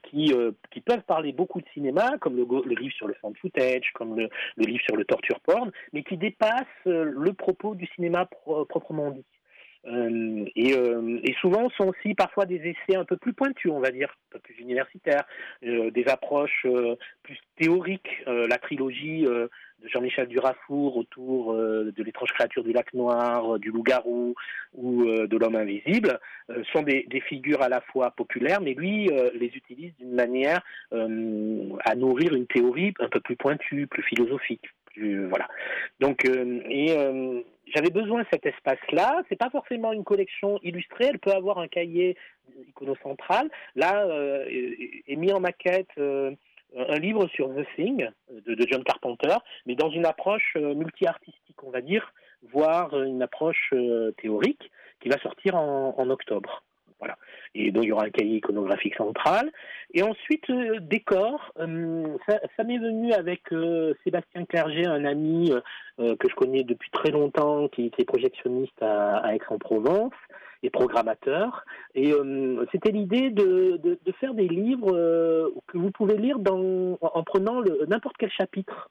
[0.04, 0.34] qui,
[0.72, 4.18] qui peuvent parler beaucoup de cinéma, comme le, le livre sur le fan footage, comme
[4.18, 8.28] le, le, livre sur le torture porn, mais qui dépassent le propos du cinéma
[8.68, 9.24] proprement dit.
[9.88, 13.80] Euh, et, euh, et, souvent sont aussi parfois des essais un peu plus pointus, on
[13.80, 15.26] va dire, un peu plus universitaires,
[15.64, 16.66] euh, des approches
[17.24, 18.24] plus théoriques.
[18.26, 19.50] la trilogie de
[19.86, 24.36] Jean-Michel Durafour autour de l'étrange créature du lac noir, du loup-garou
[24.74, 26.20] ou de l'homme invisible
[26.74, 30.62] sont des, des, figures à la fois populaires, mais lui les utilise d'une manière
[30.92, 34.66] à nourrir une théorie un peu plus pointue, plus philosophique.
[34.94, 35.48] Plus, voilà.
[36.00, 36.96] Donc, et
[37.74, 39.24] j'avais besoin de cet espace-là.
[39.30, 41.06] C'est pas forcément une collection illustrée.
[41.06, 42.18] Elle peut avoir un cahier
[42.68, 43.50] iconocentral.
[43.76, 46.32] Là, euh, est mis en maquette euh,
[46.76, 49.36] un livre sur The Thing de, John Carpenter,
[49.66, 52.14] mais dans une approche euh, multi-artistique, on va dire,
[52.52, 53.74] voire une approche
[54.22, 56.64] théorique qui va sortir en octobre.
[57.56, 59.52] Et donc il y aura un cahier iconographique central.
[59.94, 61.54] Et ensuite, euh, décor.
[61.60, 65.54] Euh, ça, m'est venu avec euh, Sébastien Clerget, un ami
[65.98, 70.12] que je connais depuis très longtemps, qui, est projectionniste à, Aix-en-Provence
[70.62, 71.64] et programmateur.
[71.94, 72.12] Et
[72.74, 74.92] c'était l'idée de, faire des livres
[75.68, 78.90] que vous pouvez lire en prenant n'importe quel chapitre.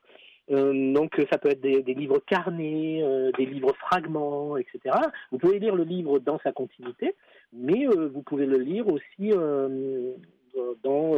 [0.48, 3.04] Donc ça peut être des, livres carnés,
[3.36, 4.96] des livres fragments, etc.
[5.30, 7.14] Vous pouvez lire le livre dans sa continuité,
[7.54, 9.30] mais euh, vous pouvez le lire aussi
[10.82, 11.12] dans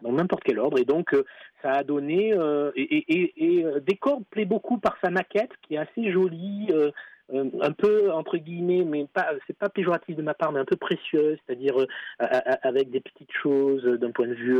[0.00, 0.78] dans n'importe quel ordre.
[0.78, 1.14] Et donc
[1.62, 2.34] ça a donné
[2.74, 6.68] et, et, et, Décor plaît beaucoup par sa maquette qui est assez jolie.
[7.32, 10.64] Euh, un peu entre guillemets, mais pas, c'est pas péjoratif de ma part, mais un
[10.64, 11.86] peu précieuse, c'est-à-dire euh,
[12.62, 14.58] avec des petites choses d'un point de vue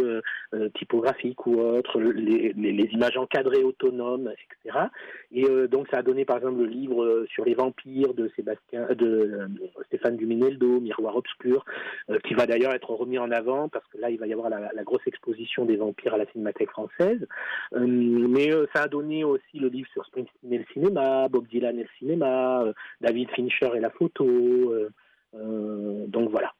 [0.54, 4.86] euh, typographique ou autre, les, les, images encadrées autonomes, etc.
[5.32, 9.48] Et donc ça a donné par exemple le livre sur les vampires de Sébastien, de
[9.86, 11.64] Stéphane Dumineldo, Miroir obscur,
[12.24, 14.70] qui va d'ailleurs être remis en avant parce que là il va y avoir la,
[14.74, 17.26] la grosse exposition des vampires à la Cinémathèque française.
[17.74, 21.84] mais ça a donné aussi le livre sur Springsteen et le cinéma, Bob Dylan et
[21.84, 22.51] le cinéma.
[22.61, 24.26] Euh, David Fincher et la photo.
[24.26, 24.90] Euh,
[25.34, 26.53] euh, donc voilà.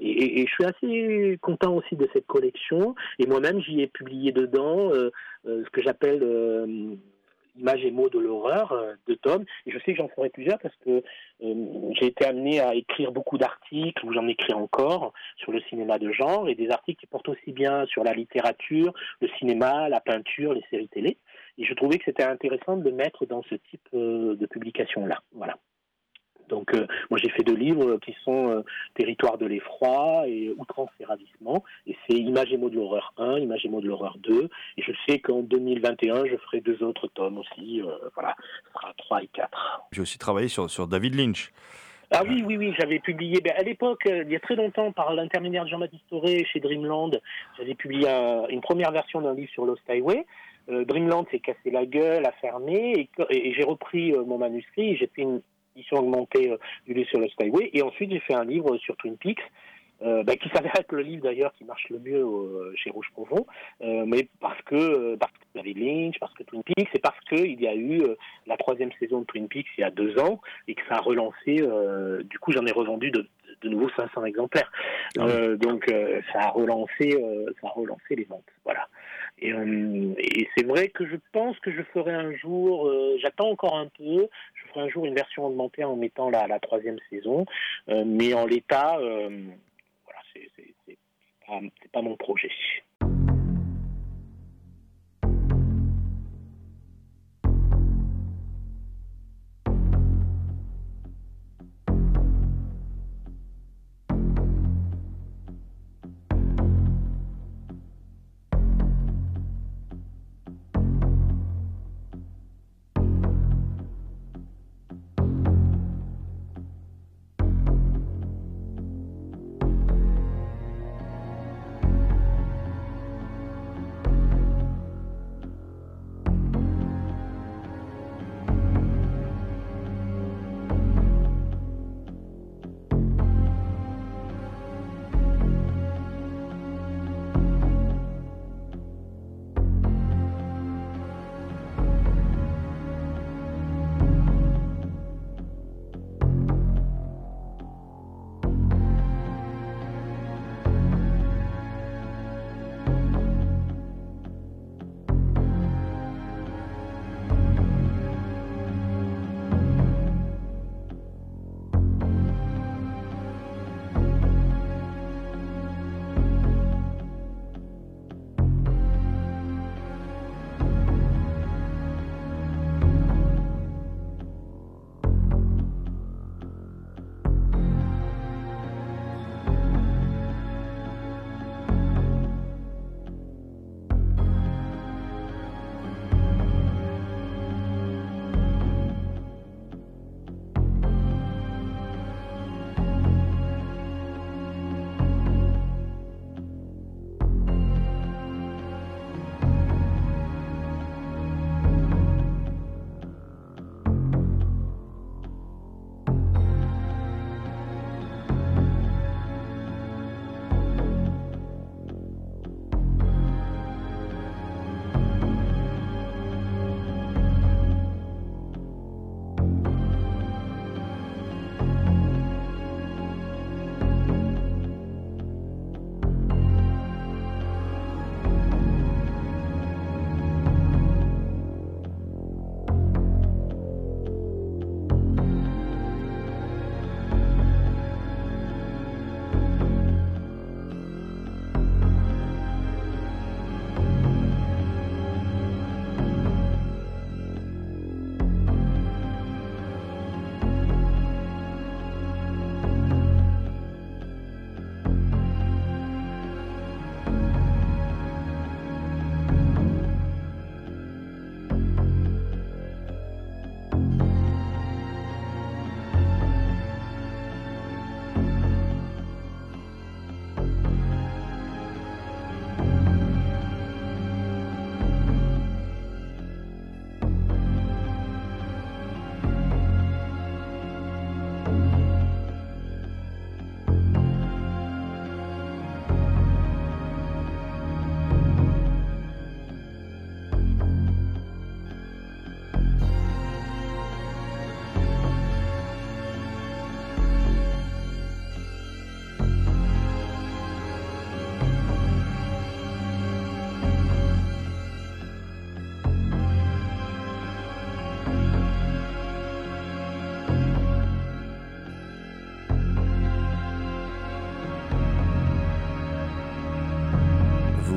[0.00, 2.94] Et, je suis assez content aussi de cette collection.
[3.18, 4.90] Et moi-même, j'y ai publié dedans
[5.44, 6.98] ce que j'appelle
[7.56, 8.74] images et mots de l'horreur
[9.06, 9.44] de Tom.
[9.66, 11.02] Et je sais que j'en ferai plusieurs parce que
[11.40, 16.10] j'ai été amené à écrire beaucoup d'articles, ou j'en écris encore, sur le cinéma de
[16.12, 20.52] genre, et des articles qui portent aussi bien sur la littérature, le cinéma, la peinture,
[20.52, 21.16] les séries télé.
[21.58, 25.22] Et je trouvais que c'était intéressant de le mettre dans ce type euh, de publication-là.
[25.32, 25.56] Voilà.
[26.48, 28.62] Donc, euh, moi, j'ai fait deux livres qui sont euh,
[28.94, 31.64] Territoire de l'effroi et Outrance et ravissement.
[31.86, 34.50] Et c'est Image et mots de l'horreur 1, Image et mots de l'horreur 2.
[34.76, 37.80] Et je sais qu'en 2021, je ferai deux autres tomes aussi.
[38.14, 38.36] voilà,
[38.66, 39.82] ce sera 3 et 4.
[39.92, 41.50] J'ai aussi travaillé sur David Lynch.
[42.10, 45.14] Ah oui, oui, oui, j'avais publié, ben, à l'époque, il y a très longtemps, par
[45.14, 47.10] l'intermédiaire de Jean-Baptiste Toré chez Dreamland,
[47.58, 48.08] j'avais publié
[48.50, 50.24] une première version d'un livre sur Lost Highway.
[50.70, 55.08] Euh, Dreamland s'est cassé la gueule, a fermé, et, j'ai repris euh, mon manuscrit, j'ai
[55.08, 55.42] fait une
[55.76, 58.96] édition augmentée euh, du livre sur le Skyway, et ensuite j'ai fait un livre sur
[58.96, 59.42] Twin Peaks,
[60.00, 63.46] bah, qui s'avère être le livre d'ailleurs qui marche le mieux chez Rouge Profond,
[63.80, 67.66] mais parce que parce que David Lynch, parce que Twin Peaks, et parce qu'il y
[67.66, 68.02] a eu
[68.46, 71.00] la troisième saison de Twin Peaks il y a deux ans et que ça a
[71.00, 71.66] relancé.
[72.24, 73.26] du coup, j'en ai revendu de,
[73.62, 74.70] de nouveau 500 exemplaires.
[75.18, 75.26] Ah
[75.56, 75.86] donc
[76.32, 77.10] ça a relancé,
[77.60, 78.44] ça a relancé les ventes.
[78.64, 78.88] Voilà.
[79.42, 83.76] Euh, et, c'est vrai que je pense que je ferai un jour, euh, j'attends encore
[83.76, 87.44] un peu, je ferai un jour une version augmentée en mettant la, la troisième saison,
[87.88, 88.98] euh, mais en l'état,
[91.48, 91.60] pas,
[91.92, 92.50] pas mon projet.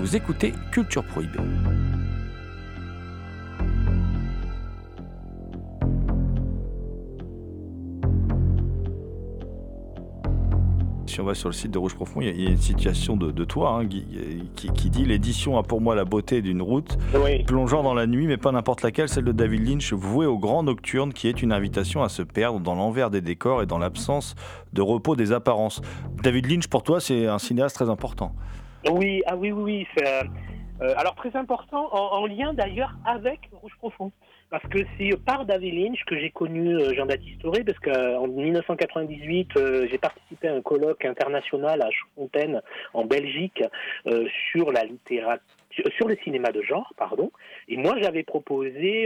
[0.07, 1.37] Vous écoutez Culture Prohibée.
[11.05, 13.43] si on va sur le site de Rouge Profond, il y a une situation de,
[13.43, 13.87] toi hein,
[14.55, 16.97] qui, dit L'édition a pour moi la beauté d'une route
[17.45, 20.63] plongeant dans la nuit, mais pas n'importe laquelle, celle de David Lynch, vouée au grand
[20.63, 24.35] nocturne, qui est une invitation à se perdre dans l'envers des décors et dans l'absence
[24.71, 25.81] de repos des apparences.
[26.23, 28.33] David Lynch, pour toi, c'est un cinéaste très important.
[28.91, 30.03] Oui, ah oui, oui, oui.
[30.05, 30.23] Euh,
[30.81, 34.11] euh, alors très important, en lien d'ailleurs avec Rouge Profond
[34.49, 39.49] parce que c'est par David Lynch que j'ai connu euh, Jean-Baptiste Auré, parce qu'en 1998,
[39.57, 42.61] euh, j'ai participé à un colloque international à Fontaine,
[42.93, 43.61] en Belgique,
[44.07, 45.41] euh, sur la littérature
[45.95, 47.31] sur le cinéma de genre, pardon.
[47.67, 49.05] Et moi, j'avais proposé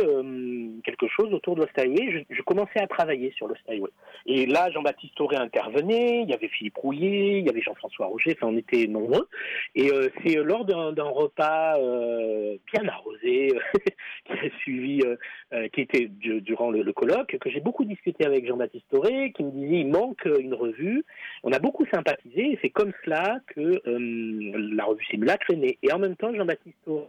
[0.84, 2.26] quelque chose autour de Lost Highway.
[2.30, 3.90] Je, commençais à travailler sur Lost Highway.
[4.26, 8.36] Et là, Jean-Baptiste Auré intervenait, il y avait Philippe Rouillet, il y avait Jean-François Roger,
[8.38, 9.28] enfin, on était nombreux.
[9.76, 9.90] Et
[10.24, 13.54] c'est lors d'un repas bien arrosé
[14.26, 15.02] qui a suivi
[15.54, 19.52] euh, qui était durant le, colloque, que j'ai beaucoup discuté avec Jean-Baptiste Auré, qui me
[19.52, 21.04] disait il manque une revue.
[21.44, 25.78] On a beaucoup sympathisé et c'est comme cela que euh, la revue Simulacre est née.
[25.84, 27.08] Et en même temps, Jean-Baptiste Auré euh,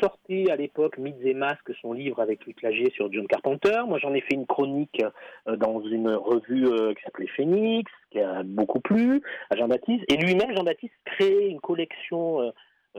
[0.00, 3.82] sortait à l'époque Mythes et Masques, son livre avec Luc Lagier sur John Carpenter.
[3.86, 5.02] Moi, j'en ai fait une chronique
[5.46, 10.04] dans une revue qui s'appelait Phoenix, qui a beaucoup plu à Jean-Baptiste.
[10.08, 12.52] Et lui-même, Jean-Baptiste, créait une collection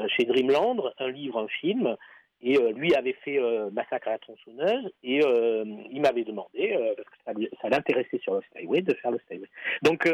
[0.08, 1.98] chez Dreamland, un livre, un film,
[2.42, 6.78] et euh, lui avait fait euh, Massacre à la tronçonneuse et euh, il m'avait demandé,
[6.96, 9.50] parce que ça, l'intéressait sur le Skyway, de faire le Skyway.
[9.84, 10.08] Donc,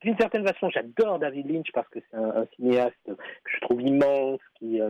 [0.00, 4.40] d'une certaine façon, j'adore David Lynch parce que c'est un, cinéaste que je trouve immense,
[4.58, 4.80] qui,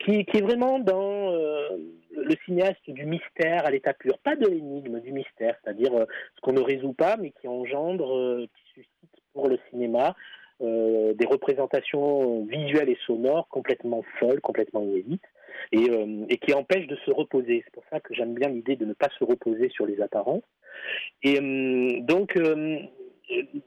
[0.00, 5.00] qui, qui, est vraiment dans le cinéaste du mystère à l'état pur, pas de l'énigme,
[5.00, 5.92] du mystère, c'est-à-dire
[6.36, 10.14] ce qu'on ne résout pas mais qui engendre, qui suscite pour le cinéma
[10.62, 15.24] euh, des représentations visuelles et sonores complètement folles, complètement inédites,
[15.72, 17.62] et, euh, et qui empêchent de se reposer.
[17.64, 20.42] C'est pour ça que j'aime bien l'idée de ne pas se reposer sur les apparences.
[21.22, 22.38] Et euh, donc,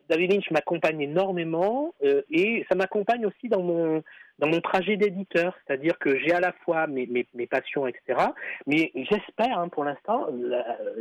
[0.09, 1.93] David Lynch m'accompagne énormément,
[2.29, 4.03] et ça m'accompagne aussi dans mon,
[4.39, 8.19] dans mon trajet d'éditeur, c'est-à-dire que j'ai à la fois mes, mes, passions, etc.,
[8.67, 10.27] mais j'espère, hein, pour l'instant,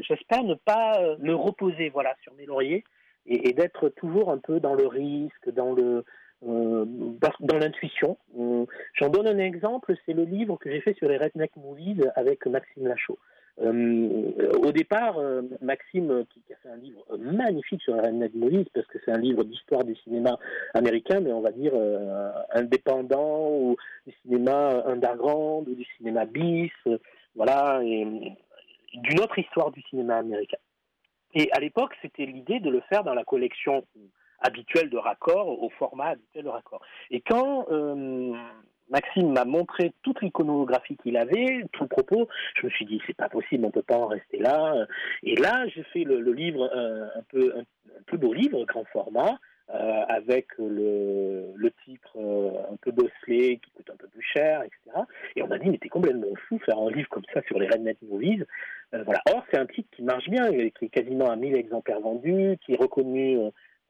[0.00, 2.84] j'espère ne pas me reposer voilà, sur mes lauriers,
[3.26, 6.04] et, d'être toujours un peu dans le risque, dans le
[6.44, 6.84] euh,
[7.40, 8.18] dans l'intuition.
[8.36, 12.10] Euh, j'en donne un exemple, c'est le livre que j'ai fait sur les Redneck Movies
[12.16, 13.18] avec Maxime Lachaud.
[13.60, 15.18] Euh, au départ,
[15.60, 19.18] Maxime, qui, a fait un livre magnifique sur les Redneck Movies, parce que c'est un
[19.18, 20.38] livre d'histoire du cinéma
[20.74, 21.72] américain, mais on va dire
[22.50, 23.76] indépendant, ou
[24.06, 26.72] du cinéma underground, ou du cinéma bis,
[27.34, 28.06] voilà, et
[28.94, 30.58] d'une autre histoire du cinéma américain.
[31.34, 33.84] Et à l'époque, c'était l'idée de le faire dans la collection
[34.40, 36.82] habituelle de raccords, au format habituel de raccords.
[37.10, 38.34] Et quand euh,
[38.92, 42.28] Maxime m'a montré toute l'iconographie qu'il avait, tout le propos,
[42.60, 44.86] je me suis dit c'est pas possible, on peut pas en rester là.
[45.22, 49.38] Et là, j'ai fait le, livre euh, un peu un, beau livre, grand format,
[49.70, 52.18] euh, avec le, titre
[52.70, 55.04] un peu bosselé qui coûte un peu plus cher, etc.
[55.34, 57.66] Et on m'a dit mais t'es complètement fou faire un livre comme ça sur les
[57.66, 58.44] Redneck Movies.
[58.94, 59.20] Euh, voilà.
[59.32, 62.74] Or, c'est un titre qui marche bien, qui est quasiment à 1000 exemplaires vendus, qui
[62.74, 63.38] est reconnu,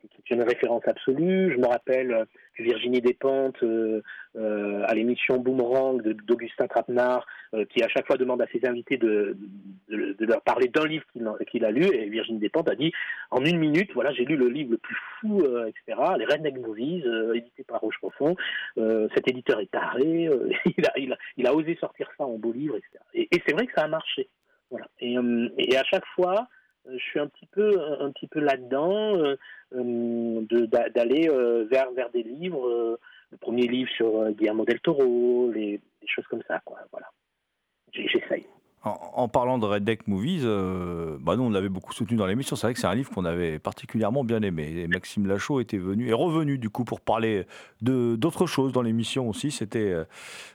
[0.05, 1.53] euh, qui est une référence absolue.
[1.53, 2.25] Je me rappelle euh,
[2.59, 3.65] Virginie Despentes,
[4.35, 7.27] à l'émission Boomerang d'Augustin Trapenard,
[7.71, 9.37] qui à chaque fois demande à ses invités de,
[9.89, 11.05] leur parler d'un livre
[11.51, 12.93] qu'il a lu, et Virginie Despentes a dit
[13.31, 17.05] en une minute, voilà, j'ai lu le livre le plus fou, etc., les Redneck Movies,
[17.35, 18.37] édité par Roche Profond.
[18.77, 20.29] cet éditeur est taré,
[21.37, 22.99] il, a, osé sortir ça en beau livre, etc.
[23.15, 24.29] et c'est vrai que ça a marché.
[25.03, 26.45] Euh, et, à chaque fois, euh,
[26.91, 29.37] je suis un petit peu, un petit peu là-dedans, euh,
[30.95, 31.29] d'aller
[31.71, 32.99] vers, vers des livres.
[33.31, 36.79] le premier livre sur Guillermo del Toro, les, choses comme ça, quoi.
[36.91, 37.11] Voilà.
[37.93, 38.47] J'essaye.
[38.85, 42.57] En, parlant de Red Deck Movies, euh, bah nous on l'avait beaucoup soutenu dans l'émission.
[42.57, 44.73] C'est vrai que c'est un livre qu'on avait particulièrement bien aimé.
[44.77, 47.47] Et Maxime Lachaud était venu est revenu du coup pour parler
[47.81, 49.53] de d'autres choses dans l'émission aussi.
[49.53, 50.05] C'était euh,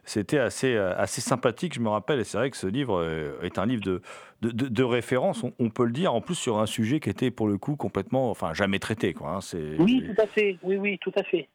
[0.03, 2.19] c'était assez euh, assez sympathique, je me rappelle.
[2.19, 3.01] Et c'est vrai que ce livre
[3.43, 4.01] est un livre de
[4.41, 7.47] de, de, référence, on, peut le dire, en plus sur un sujet qui était pour
[7.47, 9.13] le coup complètement, enfin jamais traité.
[9.13, 9.57] Quoi, hein.
[9.79, 10.59] oui, tout à fait.
[10.61, 11.49] Oui, oui, tout à fait.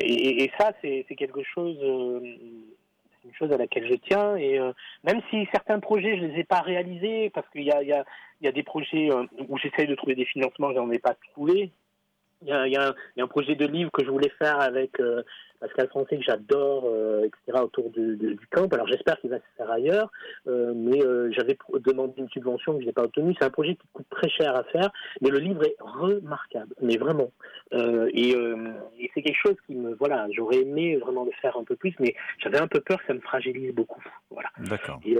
[0.00, 1.76] et, et, ça, c'est quelque chose
[3.26, 4.36] une chose à laquelle je tiens.
[4.36, 4.72] Et euh,
[5.04, 7.92] même si certains projets, je ne les ai pas réalisés, parce qu'il y a, y,
[7.92, 11.70] a, des projets euh, où j'essaye de trouver des financements, je n'en ai pas trouvé.
[12.42, 14.32] Il y, a, y, a un, y, a un projet de livre que je voulais
[14.38, 15.22] faire avec euh,
[15.60, 17.62] Pascal Français que j'adore, euh, etc.
[17.62, 18.72] autour du, du, du camp.
[18.72, 20.10] Alors j'espère qu'il va se faire ailleurs,
[20.46, 23.34] euh, mais euh, j'avais demandé une subvention que je n'ai pas obtenue.
[23.38, 24.90] C'est un projet qui coûte très cher à faire,
[25.20, 27.30] mais le livre est remarquable, mais vraiment.
[27.72, 31.76] Et, et c'est quelque chose qui me, voilà, j'aurais aimé vraiment le faire un peu
[31.76, 34.02] plus, mais j'avais un peu peur que ça me fragilise beaucoup.
[34.30, 34.48] Voilà.
[34.58, 35.00] D'accord.
[35.04, 35.16] Et,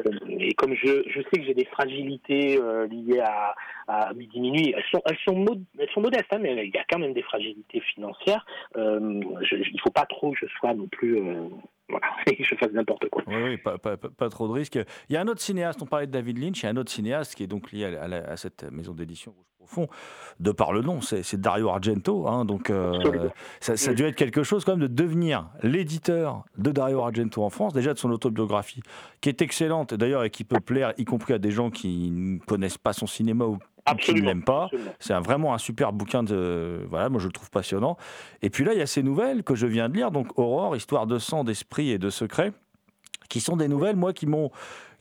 [0.48, 2.58] et comme je, je sais que j'ai des fragilités
[2.90, 3.54] liées à,
[3.88, 6.78] à midi minuit, elles sont, elles sont, mod- elles sont modestes, hein, mais il y
[6.78, 8.44] a quand même des fragilités financières.
[8.76, 11.48] Je, je- il faut pas trop que je sois non plus, euh,
[11.88, 13.22] voilà, que je fasse n'importe quoi.
[13.26, 14.78] Oui, oui, pas, pas- pas- pas trop de risques.
[15.08, 16.76] Il y a un autre cinéaste, on parlait de David Lynch, il y a un
[16.76, 19.88] autre cinéaste qui est donc lié à, la- cette maison d'édition Rouge Profond,
[20.38, 22.28] de par le nom, c'est Dario Argento.
[22.28, 26.44] hein, donc euh, ça, ça a dû être quelque chose quand même de devenir l'éditeur
[26.56, 28.80] de Dario Argento en France, déjà de son autobiographie,
[29.20, 32.38] qui est excellente d'ailleurs et qui peut plaire, y compris à des gens qui ne
[32.38, 34.26] connaissent pas son cinéma ou qui ne Absolument.
[34.28, 34.64] l'aiment pas.
[34.64, 34.90] absolument.
[34.98, 36.80] C'est vraiment un super bouquin de.
[36.88, 37.96] Voilà, moi je le trouve passionnant.
[38.42, 40.76] Et puis là, il y a ces nouvelles que je viens de lire, donc Aurore,
[40.76, 42.52] Histoire de sang, d'esprit et de secret,
[43.28, 44.50] qui sont des nouvelles, moi, qui m'ont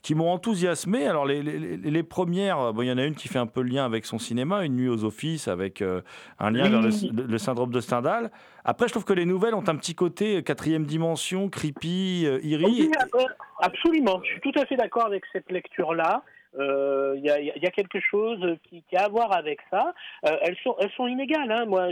[0.02, 1.04] qui m'ont enthousiasmé.
[1.08, 3.60] Alors les, les- les- premières, bon, il y en a une qui fait un peu
[3.60, 6.00] le lien avec son cinéma, Une nuit aux offices, avec euh,
[6.38, 6.70] un lien Oui.
[7.10, 8.30] vers le, syndrome de Stendhal.
[8.64, 12.64] Après, je trouve que les nouvelles ont un petit côté quatrième dimension, creepy, euh, eerie.
[12.66, 13.24] Oui, euh,
[13.58, 14.20] absolument.
[14.22, 16.22] Je suis tout à fait d'accord avec cette lecture-là.
[16.58, 19.94] Euh, Il y, a, il y a quelque chose qui, a à voir avec ça.
[20.26, 21.50] Euh, elles, sont, inégales.
[21.50, 21.66] Hein.
[21.66, 21.90] Moi,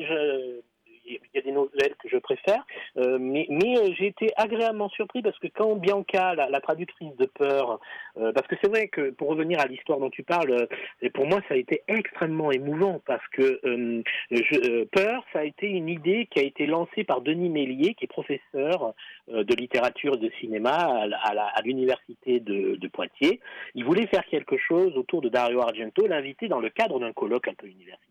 [1.07, 2.65] il y a des nouvelles que je préfère,
[2.97, 7.27] euh, mais, euh, j'ai été agréablement surpris parce que quand Bianca, la, la traductrice de
[7.27, 7.81] Peur,
[8.17, 10.69] euh, parce que c'est vrai que pour revenir à l'histoire dont tu parles,
[11.03, 14.03] euh, pour moi ça a été extrêmement émouvant parce que euh,
[14.33, 18.05] euh, Peur, ça a été une idée qui a été lancée par Denis Mélier, qui
[18.05, 23.41] est professeur euh, de littérature et de cinéma à, l'université de, de Poitiers.
[23.75, 27.49] Il voulait faire quelque chose autour de Dario Argento, l'inviter dans le cadre d'un colloque
[27.49, 28.05] un peu universitaire.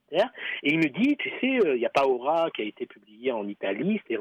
[0.61, 3.31] Et il me dit, tu sais, euh, il y a Paora qui a été publié
[3.31, 4.15] en Italie, je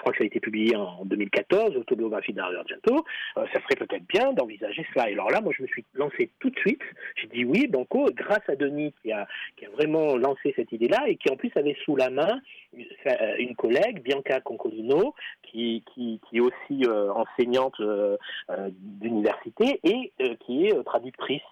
[0.00, 3.04] crois que ça a été publié en 2014, l'autobiographie d'Ario Argento.
[3.36, 5.08] Euh, ça serait peut-être bien d'envisager cela.
[5.08, 6.82] Et alors là, moi, je me suis lancé tout de suite.
[7.16, 9.26] J'ai dit oui, Banco, grâce à Denis qui a,
[9.56, 12.40] qui a vraiment lancé cette idée-là et qui en plus avait sous la main
[12.76, 15.14] euh, une collègue, Bianca Concolino,
[15.50, 18.16] qui, est aussi euh, enseignante euh,
[18.50, 21.42] euh, d'université et qui est traductrice.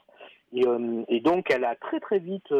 [0.55, 2.51] Et, donc, elle a très très vite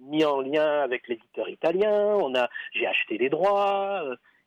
[0.00, 2.16] mis en lien avec l'éditeur italien.
[2.20, 4.02] On a, j'ai acheté les droits.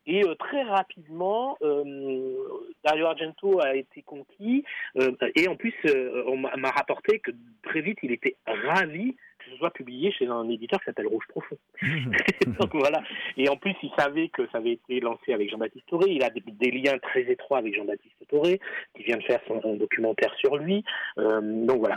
[0.06, 2.36] Et euh, très rapidement, euh,
[2.84, 4.64] Dario Argento a été conquis.
[5.00, 7.32] euh, et en plus, euh, on m'a rapporté que
[7.64, 11.26] très vite, il était ravi que ce soit publié chez un éditeur qui s'appelle Rouge
[11.28, 11.58] Profond.
[11.82, 13.02] Donc voilà.
[13.36, 16.12] Et en plus, il savait que ça avait été lancé avec Jean-Baptiste Toré.
[16.12, 18.60] Il a des, des liens très étroits avec Jean-Baptiste Toré,
[18.96, 20.84] qui vient de faire son, son documentaire sur lui.
[21.18, 21.96] Donc voilà.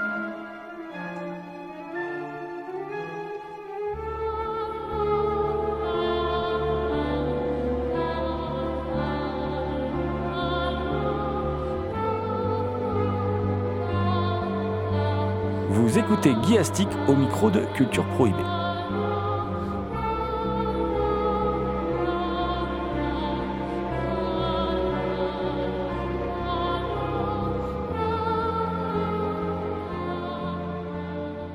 [15.96, 18.36] Vous écoutez Guy Astic au micro de Culture Prohibée.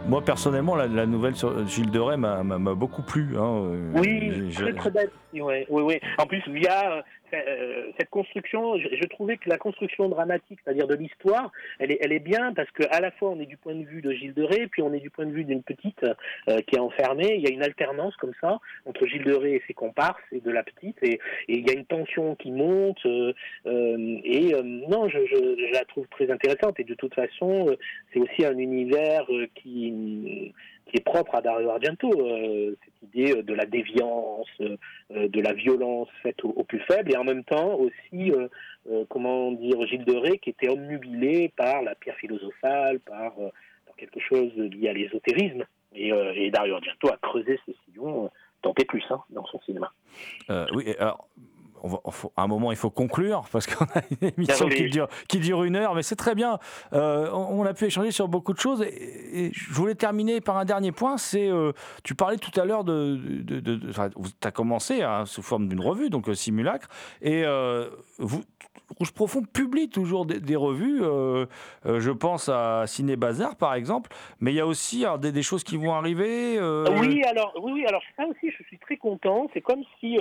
[0.08, 2.42] Moi, personnellement, la, la nouvelle sur Gilles de Rais m'a
[2.74, 3.38] beaucoup plu.
[3.38, 3.44] hein.
[3.44, 5.12] Euh, Oui, très très belle.
[5.34, 6.00] Oui, oui, oui.
[6.18, 7.04] En plus, via
[7.98, 12.70] cette construction, je, trouvais que la construction dramatique, c'est-à-dire de l'histoire, elle est, bien parce
[12.72, 14.82] que à la fois on est du point de vue de Gilles de Rais, puis
[14.82, 17.36] on est du point de vue d'une petite euh, qui est enfermée.
[17.36, 20.40] Il y a une alternance comme ça entre Gilles de Rais et ses comparses et
[20.40, 23.06] de la petite, et, il y a une tension qui monte.
[23.06, 23.34] euh,
[23.68, 26.80] euh, et euh, non, je, la trouve très intéressante.
[26.80, 27.76] Et de toute façon, euh,
[28.14, 30.54] c'est aussi un univers euh, qui
[30.88, 34.78] qui est propre à Dario Argento, euh, cette idée euh, de la déviance, euh,
[35.10, 38.32] de la violence faite aux, plus faibles, et en même temps aussi,
[39.10, 43.34] comment dire, Gilles de Rais qui était omnubilé par la pierre philosophale, par,
[43.98, 45.64] quelque chose lié à l'ésotérisme.
[45.94, 49.92] Et, Dario Argento a creusé ce sillon, tant et plus, hein, dans son cinéma.
[50.74, 51.28] Oui, alors,
[51.84, 54.68] on va- on faut- à un moment, il faut conclure parce qu'on a une émission
[54.70, 56.60] qui dure, qui dure une heure, mais c'est très bien.
[56.94, 60.42] Euh, on, on a pu échanger sur beaucoup de choses et, et je voulais terminer
[60.42, 61.18] par un dernier point.
[61.18, 61.72] C'est, euh,
[62.04, 65.42] tu parlais tout à l'heure de, de, de- de- enfin, tu as commencé hein, sous
[65.42, 66.88] forme d'une revue, donc euh, Simulacre,
[67.22, 67.44] et
[68.18, 68.42] vous,
[68.98, 71.00] Rouge Profond publie toujours des, des revues.
[71.86, 75.44] je pense à Ciné Bazar, par exemple, mais il y a aussi alors, des, des
[75.44, 76.60] choses qui vont arriver.
[76.60, 79.48] Oui, alors, oui, alors ça aussi, je suis très content.
[79.54, 80.18] C'est comme si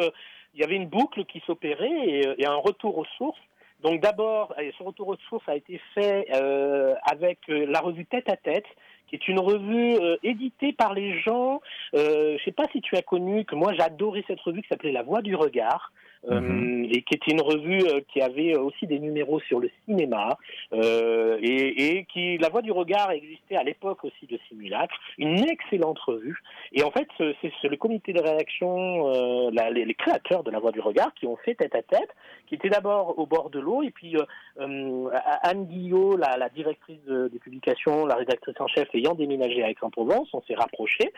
[0.54, 3.40] il y avait une boucle qui s'opérait et, euh, un retour aux sources.
[3.82, 8.04] Donc d'abord, euh, ce retour aux sources a été fait euh, avec euh, la revue
[8.04, 8.66] Tête à Tête,
[9.08, 11.60] qui est une revue éditée par les gens.
[11.96, 14.92] Euh, je sais pas si tu as connu que moi j'adorais cette revue qui s'appelait
[14.92, 15.92] La Voix du Regard.
[16.28, 16.84] Mhm.
[16.92, 20.36] et qui était une revue euh, qui avait aussi des numéros sur le cinéma
[20.74, 25.48] euh, et, et qui La Voix du Regard existait à l'époque aussi de Simulacre, une
[25.48, 26.38] excellente revue.
[26.72, 30.58] Et en fait, c'est le comité de rédaction, euh, la- les, les créateurs de La
[30.58, 32.10] Voix du Regard qui ont fait tête à tête,
[32.48, 34.22] qui étaient d'abord au bord de l'eau et puis euh,
[34.60, 35.08] euh,
[35.42, 39.70] Anne Guillot, la, la directrice de- des publications, la rédactrice en chef ayant déménagé à
[39.70, 41.12] Aix-en-Provence, on s'est rapprochés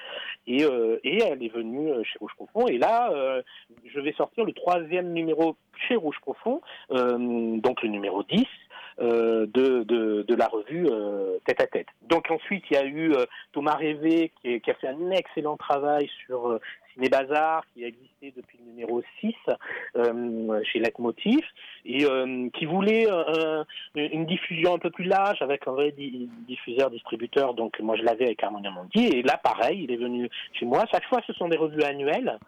[0.47, 2.69] et, euh, et elle est venue euh, chez Rouge Profond.
[2.69, 3.43] Et là, euh,
[3.93, 5.57] je vais sortir le troisième numéro
[5.89, 8.45] chez Rouge Profond, euh, donc le numéro 10.
[9.01, 11.87] euh, de, de, la revue euh, Tête à Tête.
[12.11, 13.15] Donc ensuite, il y a eu
[13.53, 16.59] Thomas Révé qui, a fait un excellent travail sur
[16.93, 19.35] Ciné Bazar, qui a existé depuis le numéro 6
[19.97, 21.41] euh, chez Leitmotiv,
[21.87, 22.05] et
[22.53, 23.65] qui voulait un-
[23.95, 27.55] une diffusion un peu plus large avec un vrai di- diffuseur-distributeur.
[27.55, 30.85] Donc moi, je l'avais avec Harmonia Mundi, et là, pareil, il est venu chez moi.
[30.91, 32.39] Chaque fois, ce sont des revues annuelles.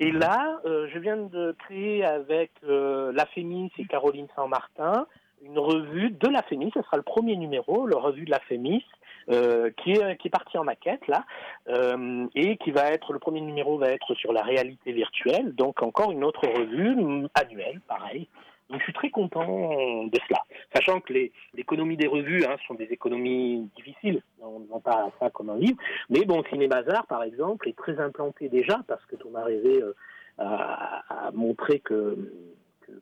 [0.00, 5.06] Et là, euh, je viens de créer avec euh, La Fémis et Caroline Saint-Martin
[5.42, 6.70] une revue de La Fémis.
[6.74, 8.84] Ce sera le premier numéro, la revue de La Fémis,
[9.30, 11.24] euh, qui, est, qui est partie en maquette là,
[11.68, 15.54] euh, et qui va être le premier numéro va être sur la réalité virtuelle.
[15.54, 16.96] Donc encore une autre revue
[17.34, 18.28] annuelle, pareil.
[18.70, 20.40] Donc je suis très content de cela,
[20.74, 24.22] sachant que les l'économie des revues hein, sont des économies difficiles.
[24.40, 25.78] On ne vend pas ça comme un livre,
[26.10, 29.94] mais bon, Ciné Bazar par exemple est très implanté déjà parce que Thomas Révé euh,
[30.38, 32.16] a, a montré que,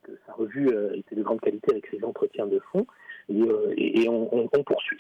[0.03, 2.87] que, sa revue euh, était de grande qualité avec ses entretiens de fond
[3.29, 4.99] et, euh, on, poursuit.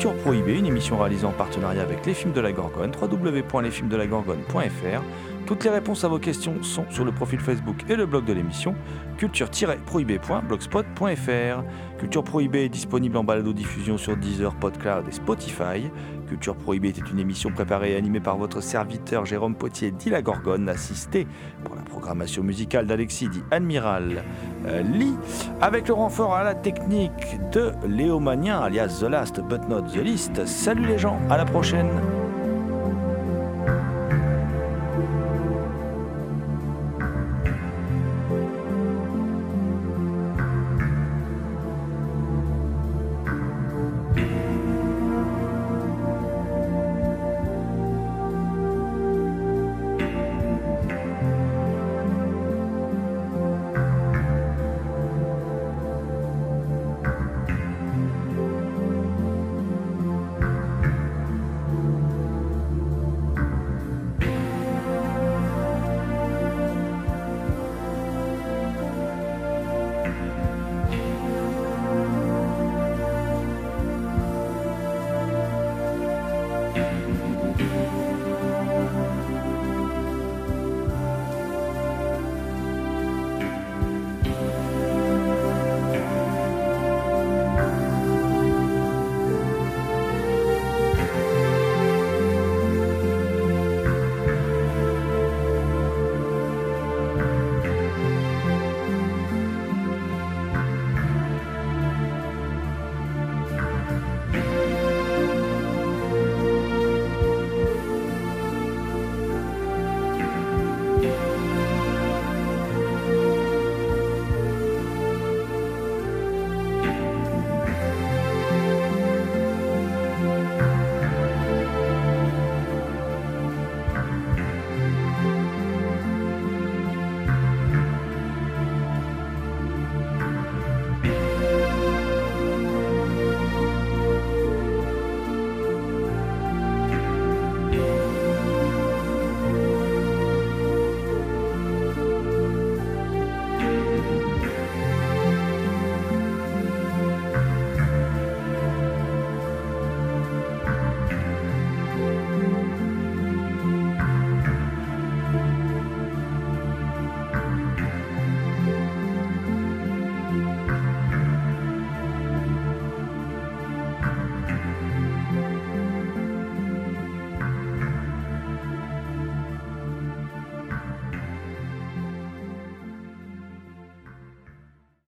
[0.00, 5.02] Culture Prohibée, une émission réalisée en partenariat avec les films de la Gorgone, www.lesfilmsdelagorgone.fr.
[5.44, 8.32] Toutes les réponses à vos questions sont sur le profil Facebook et le blog de
[8.32, 8.74] l'émission,
[9.18, 11.64] culture-prohibée.blogspot.fr.
[11.98, 15.90] Culture Prohibée est disponible en balado-diffusion sur Deezer, PodCloud et Spotify.
[16.28, 20.22] Culture Prohibée était une émission préparée et animée par votre serviteur Jérôme Potier, dit la
[20.22, 21.26] Gorgone, assisté
[22.00, 24.24] programmation musicale d'Alexis, dit Admiral
[24.92, 25.14] Lee,
[25.60, 30.46] avec le renfort à la technique de Léo alias The Last But Not The List.
[30.46, 31.90] Salut les gens, à la prochaine